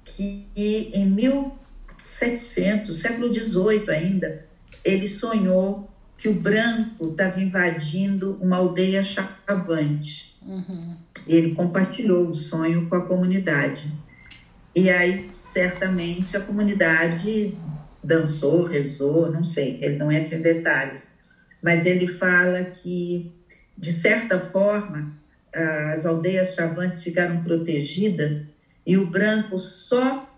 [0.04, 0.48] que
[0.94, 4.46] em 1700, século XVIII ainda,
[4.84, 10.35] ele sonhou que o branco estava invadindo uma aldeia chavante.
[10.46, 10.96] Uhum.
[11.28, 13.92] Ele compartilhou o sonho com a comunidade.
[14.76, 17.58] E aí, certamente, a comunidade
[18.04, 21.16] dançou, rezou, não sei, ele não entra em detalhes.
[21.62, 23.32] Mas ele fala que,
[23.78, 25.14] de certa forma,
[25.94, 30.30] as aldeias chavantes ficaram protegidas e o branco só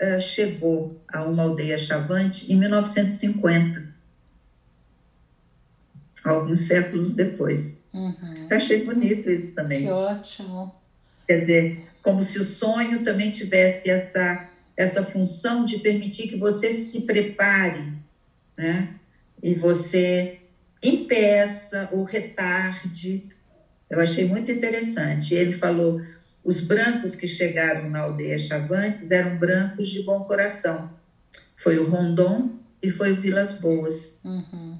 [0.00, 3.87] uh, chegou a uma aldeia chavante em 1950.
[6.24, 7.88] Alguns séculos depois.
[7.92, 8.46] Uhum.
[8.50, 9.82] achei bonito isso também.
[9.82, 10.74] Que ótimo.
[11.26, 16.72] Quer dizer, como se o sonho também tivesse essa, essa função de permitir que você
[16.72, 17.92] se prepare,
[18.56, 18.94] né?
[19.42, 20.38] E você
[20.82, 23.28] impeça ou retarde.
[23.90, 25.34] Eu achei muito interessante.
[25.34, 26.00] Ele falou:
[26.44, 30.90] os brancos que chegaram na aldeia Chavantes eram brancos de bom coração.
[31.56, 34.20] Foi o Rondon e foi o Vilas Boas.
[34.24, 34.77] Uhum.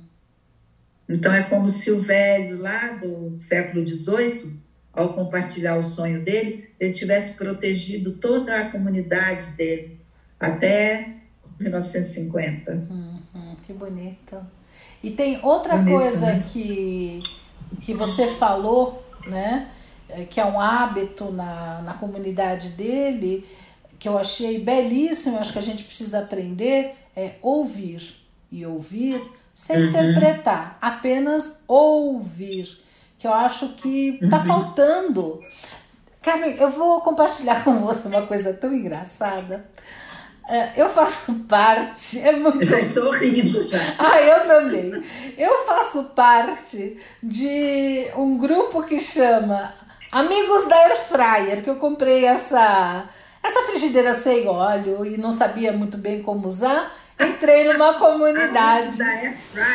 [1.09, 4.59] Então é como se o velho lá do século XVIII,
[4.93, 10.01] ao compartilhar o sonho dele, ele tivesse protegido toda a comunidade dele
[10.39, 11.15] até
[11.59, 12.73] 1950.
[12.73, 14.37] Uhum, que bonito.
[15.03, 16.45] E tem outra bonito, coisa né?
[16.53, 17.23] que,
[17.83, 19.71] que você falou, né?
[20.31, 23.47] Que é um hábito na, na comunidade dele,
[23.99, 28.17] que eu achei belíssimo, acho que a gente precisa aprender, é ouvir.
[28.51, 29.21] E ouvir
[29.59, 29.89] sem uhum.
[29.89, 32.81] interpretar, apenas ouvir,
[33.19, 34.45] que eu acho que está uhum.
[34.45, 35.41] faltando.
[36.23, 39.69] Carmen, eu vou compartilhar com você uma coisa tão engraçada.
[40.49, 42.21] É, eu faço parte.
[42.21, 42.65] É muito...
[42.65, 43.79] Já estou rindo já.
[43.99, 45.03] Ah, eu também.
[45.37, 49.75] Eu faço parte de um grupo que chama
[50.13, 53.09] Amigos da Air Fryer, que eu comprei essa,
[53.43, 58.99] essa frigideira sem óleo e não sabia muito bem como usar entrei numa comunidade.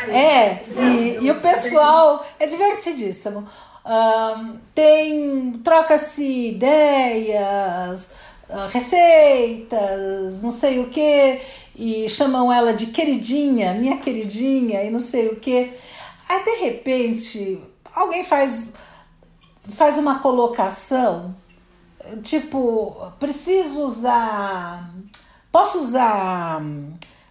[0.09, 3.47] É, e, e o pessoal é divertidíssimo.
[3.85, 8.13] Um, tem troca-se ideias,
[8.49, 11.41] uh, receitas, não sei o que,
[11.75, 15.73] e chamam ela de queridinha, minha queridinha, e não sei o que.
[16.29, 17.61] Aí de repente
[17.93, 18.75] alguém faz,
[19.69, 21.35] faz uma colocação,
[22.21, 24.89] tipo, preciso usar.
[25.51, 26.61] Posso usar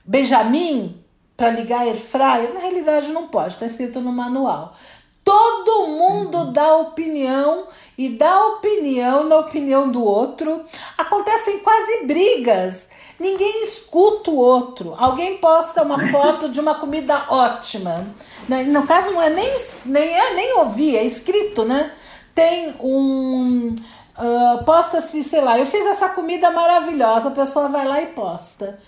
[0.05, 1.03] Benjamin
[1.36, 4.74] para ligar air fryer, na realidade não pode, está escrito no manual.
[5.24, 6.53] Todo mundo uhum.
[6.53, 10.64] dá opinião e dá opinião na opinião do outro.
[10.98, 12.88] Acontecem quase brigas.
[13.20, 14.94] Ninguém escuta o outro.
[14.98, 18.05] Alguém posta uma foto de uma comida ótima.
[18.66, 19.48] No caso, não é nem,
[19.86, 21.92] nem, é, nem ouvir, é escrito, né?
[22.34, 23.76] Tem um.
[24.18, 28.78] Uh, posta-se, sei lá, eu fiz essa comida maravilhosa, a pessoa vai lá e posta.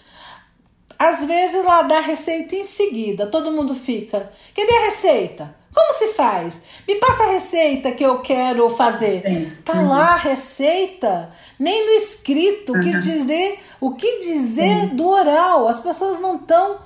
[0.98, 4.30] Às vezes ela dá receita em seguida, todo mundo fica.
[4.54, 5.54] Cadê a receita?
[5.74, 6.62] Como se faz?
[6.86, 9.22] Me passa a receita que eu quero fazer.
[9.22, 9.52] Sim.
[9.64, 9.88] Tá uhum.
[9.88, 11.28] lá a receita,
[11.58, 15.66] nem no escrito, o que dizer, o que dizer do oral.
[15.66, 16.78] As pessoas não estão.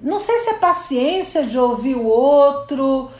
[0.00, 3.10] Não sei se é paciência de ouvir o outro,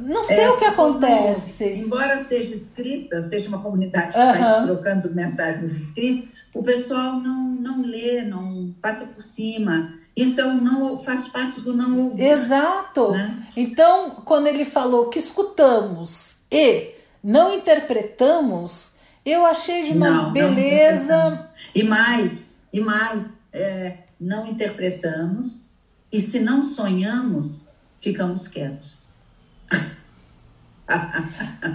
[0.00, 1.76] não sei é, o que acontece.
[1.76, 7.50] Não, embora seja escrita, seja uma comunidade que está trocando mensagens escritas, o pessoal não,
[7.50, 9.94] não lê, não passa por cima.
[10.16, 12.24] Isso é um não, faz parte do não ouvir.
[12.24, 13.12] Exato.
[13.12, 13.46] Né?
[13.56, 21.30] Então, quando ele falou que escutamos e não interpretamos, eu achei de uma não, beleza.
[21.30, 22.42] Não e mais,
[22.72, 25.70] e mais, é, não interpretamos,
[26.10, 27.68] e se não sonhamos,
[28.00, 29.04] ficamos quietos.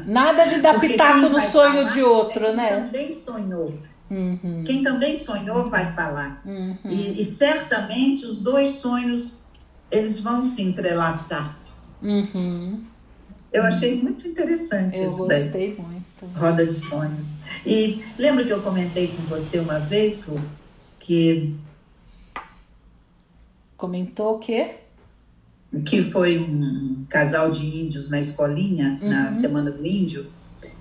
[0.07, 2.69] Nada de dar pitaco no sonho de outro, é né?
[2.81, 3.77] Também sonhou.
[4.11, 4.65] Uhum.
[4.65, 6.41] Quem também sonhou vai falar.
[6.45, 6.75] Uhum.
[6.83, 9.39] E, e, certamente os dois sonhos
[9.89, 11.57] eles vão se entrelaçar.
[12.03, 12.83] Uhum.
[13.53, 15.39] Eu achei muito interessante eu isso daí.
[15.39, 16.25] Eu gostei muito.
[16.37, 17.37] Roda de sonhos.
[17.65, 20.41] E lembra que eu comentei com você uma vez, Lu,
[20.99, 21.55] que...
[23.77, 24.75] Comentou o quê?
[25.85, 29.31] Que foi um casal de índios na escolinha, na uhum.
[29.31, 30.27] Semana do Índio,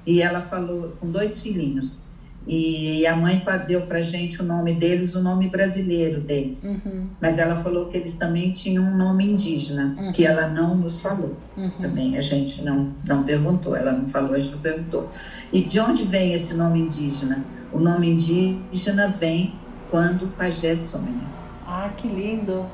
[0.05, 2.10] e ela falou com dois filhinhos.
[2.47, 6.65] E a mãe deu para gente o nome deles, o nome brasileiro deles.
[6.65, 7.09] Uhum.
[7.21, 10.13] Mas ela falou que eles também tinham um nome indígena, uhum.
[10.13, 11.37] que ela não nos falou.
[11.57, 11.71] Uhum.
[11.81, 15.09] Também a gente não, não perguntou, ela não falou, a gente não perguntou.
[15.53, 17.45] E de onde vem esse nome indígena?
[17.73, 19.55] O nome indígena vem
[19.91, 21.29] quando o pajé sonha.
[21.67, 22.67] Ah, que lindo!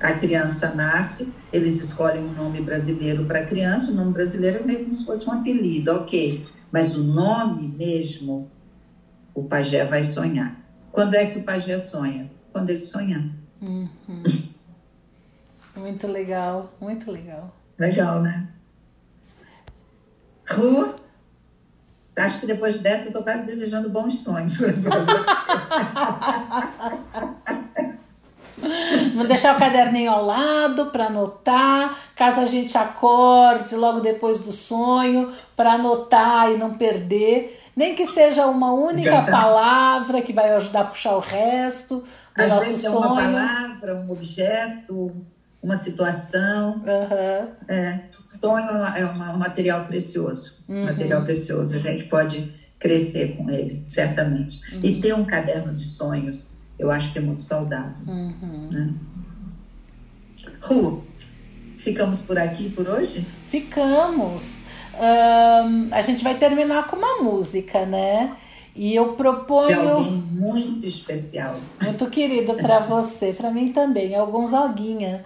[0.00, 4.62] A criança nasce, eles escolhem um nome brasileiro para a criança, o nome brasileiro é
[4.62, 6.46] meio como se fosse um apelido, ok.
[6.70, 8.50] Mas o nome mesmo,
[9.34, 10.56] o pajé vai sonhar.
[10.92, 12.30] Quando é que o pajé sonha?
[12.52, 13.24] Quando ele sonhar.
[13.60, 14.22] Uhum.
[15.76, 17.54] muito legal, muito legal.
[17.78, 18.48] Legal, né?
[20.48, 20.94] Ru,
[22.16, 24.72] acho que depois dessa eu tô quase desejando bons sonhos para
[29.14, 34.52] Vou deixar o caderninho ao lado para anotar, caso a gente acorde logo depois do
[34.52, 37.60] sonho, para anotar e não perder.
[37.76, 42.02] Nem que seja uma única palavra que vai ajudar a puxar o resto
[42.34, 42.96] do Às nosso vezes sonho.
[42.96, 45.12] É uma palavra, um objeto,
[45.62, 46.76] uma situação.
[46.76, 47.48] Uhum.
[47.68, 50.84] É, sonho é, é um material precioso, uhum.
[50.84, 51.76] material precioso.
[51.76, 54.74] A gente pode crescer com ele, certamente.
[54.74, 54.80] Uhum.
[54.82, 58.06] E ter um caderno de sonhos, eu acho que é muito saudável.
[58.06, 58.68] Uhum.
[58.70, 58.94] Né?
[60.60, 61.04] Ru,
[61.78, 63.26] ficamos por aqui por hoje?
[63.44, 64.64] Ficamos.
[64.94, 68.36] Um, a gente vai terminar com uma música, né?
[68.74, 69.68] E eu proponho.
[69.68, 71.58] De alguém muito especial.
[71.82, 75.24] Muito querido para você, para mim também, o Gonzaguinha.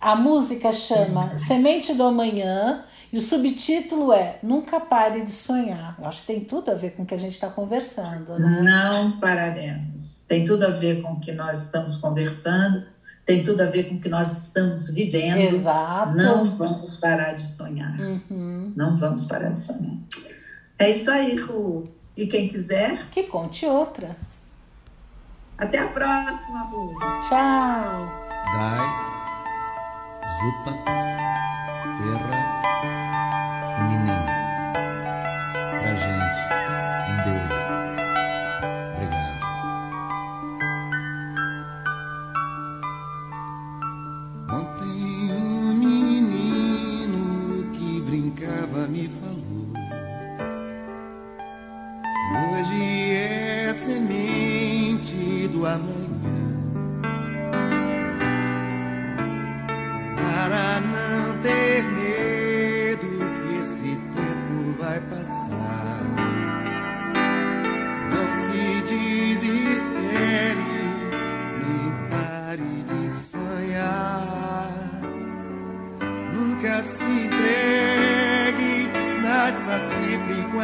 [0.00, 2.84] A música chama Semente do Amanhã
[3.14, 5.94] e o subtítulo é Nunca Pare de Sonhar.
[6.00, 8.60] Eu acho que tem tudo a ver com o que a gente está conversando, né?
[8.60, 10.24] Não pararemos.
[10.26, 12.84] Tem tudo a ver com o que nós estamos conversando,
[13.24, 15.38] tem tudo a ver com o que nós estamos vivendo.
[15.38, 16.16] Exato.
[16.16, 17.96] Não vamos parar de sonhar.
[18.00, 18.72] Uhum.
[18.74, 19.94] Não vamos parar de sonhar.
[20.76, 21.84] É isso aí, Ru.
[22.16, 23.00] E quem quiser.
[23.12, 24.16] Que conte outra.
[25.56, 26.98] Até a próxima, Ru.
[27.20, 28.24] Tchau.
[28.52, 28.88] Dai,
[30.40, 31.04] Zupa,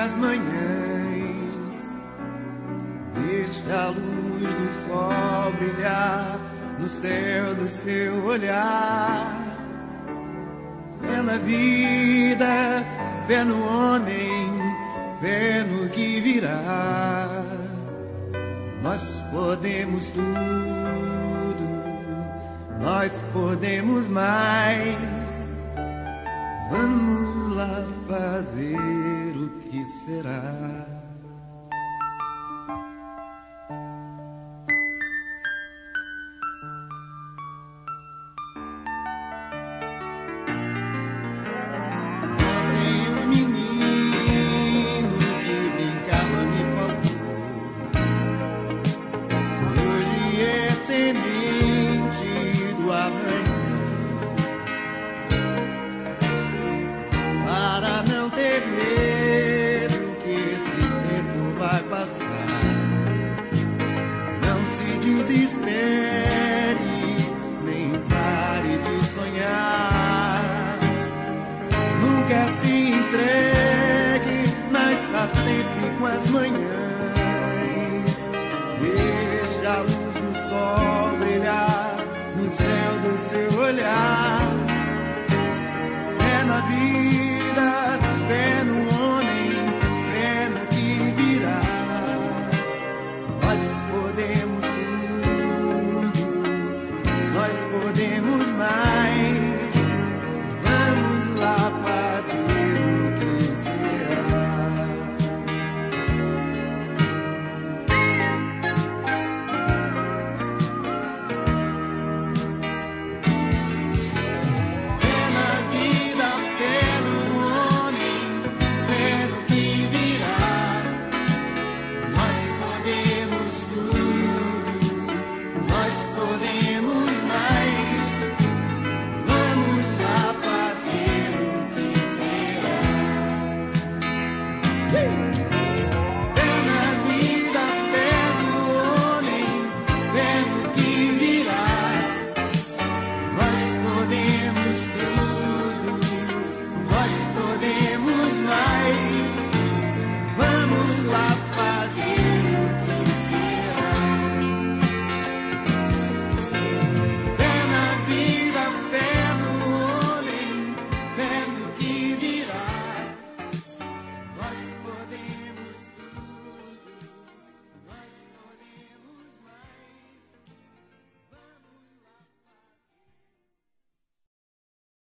[0.05, 1.77] as manhãs.
[3.15, 6.39] Deixe a luz do sol brilhar
[6.79, 9.37] no céu do seu olhar.
[11.03, 12.85] Fé na vida,
[13.27, 14.51] fé no homem,
[15.21, 17.45] fé no que virá.
[18.83, 21.67] Nós podemos tudo,
[22.81, 25.31] nós podemos mais.
[26.71, 29.20] Vamos lá fazer
[29.71, 30.90] que será.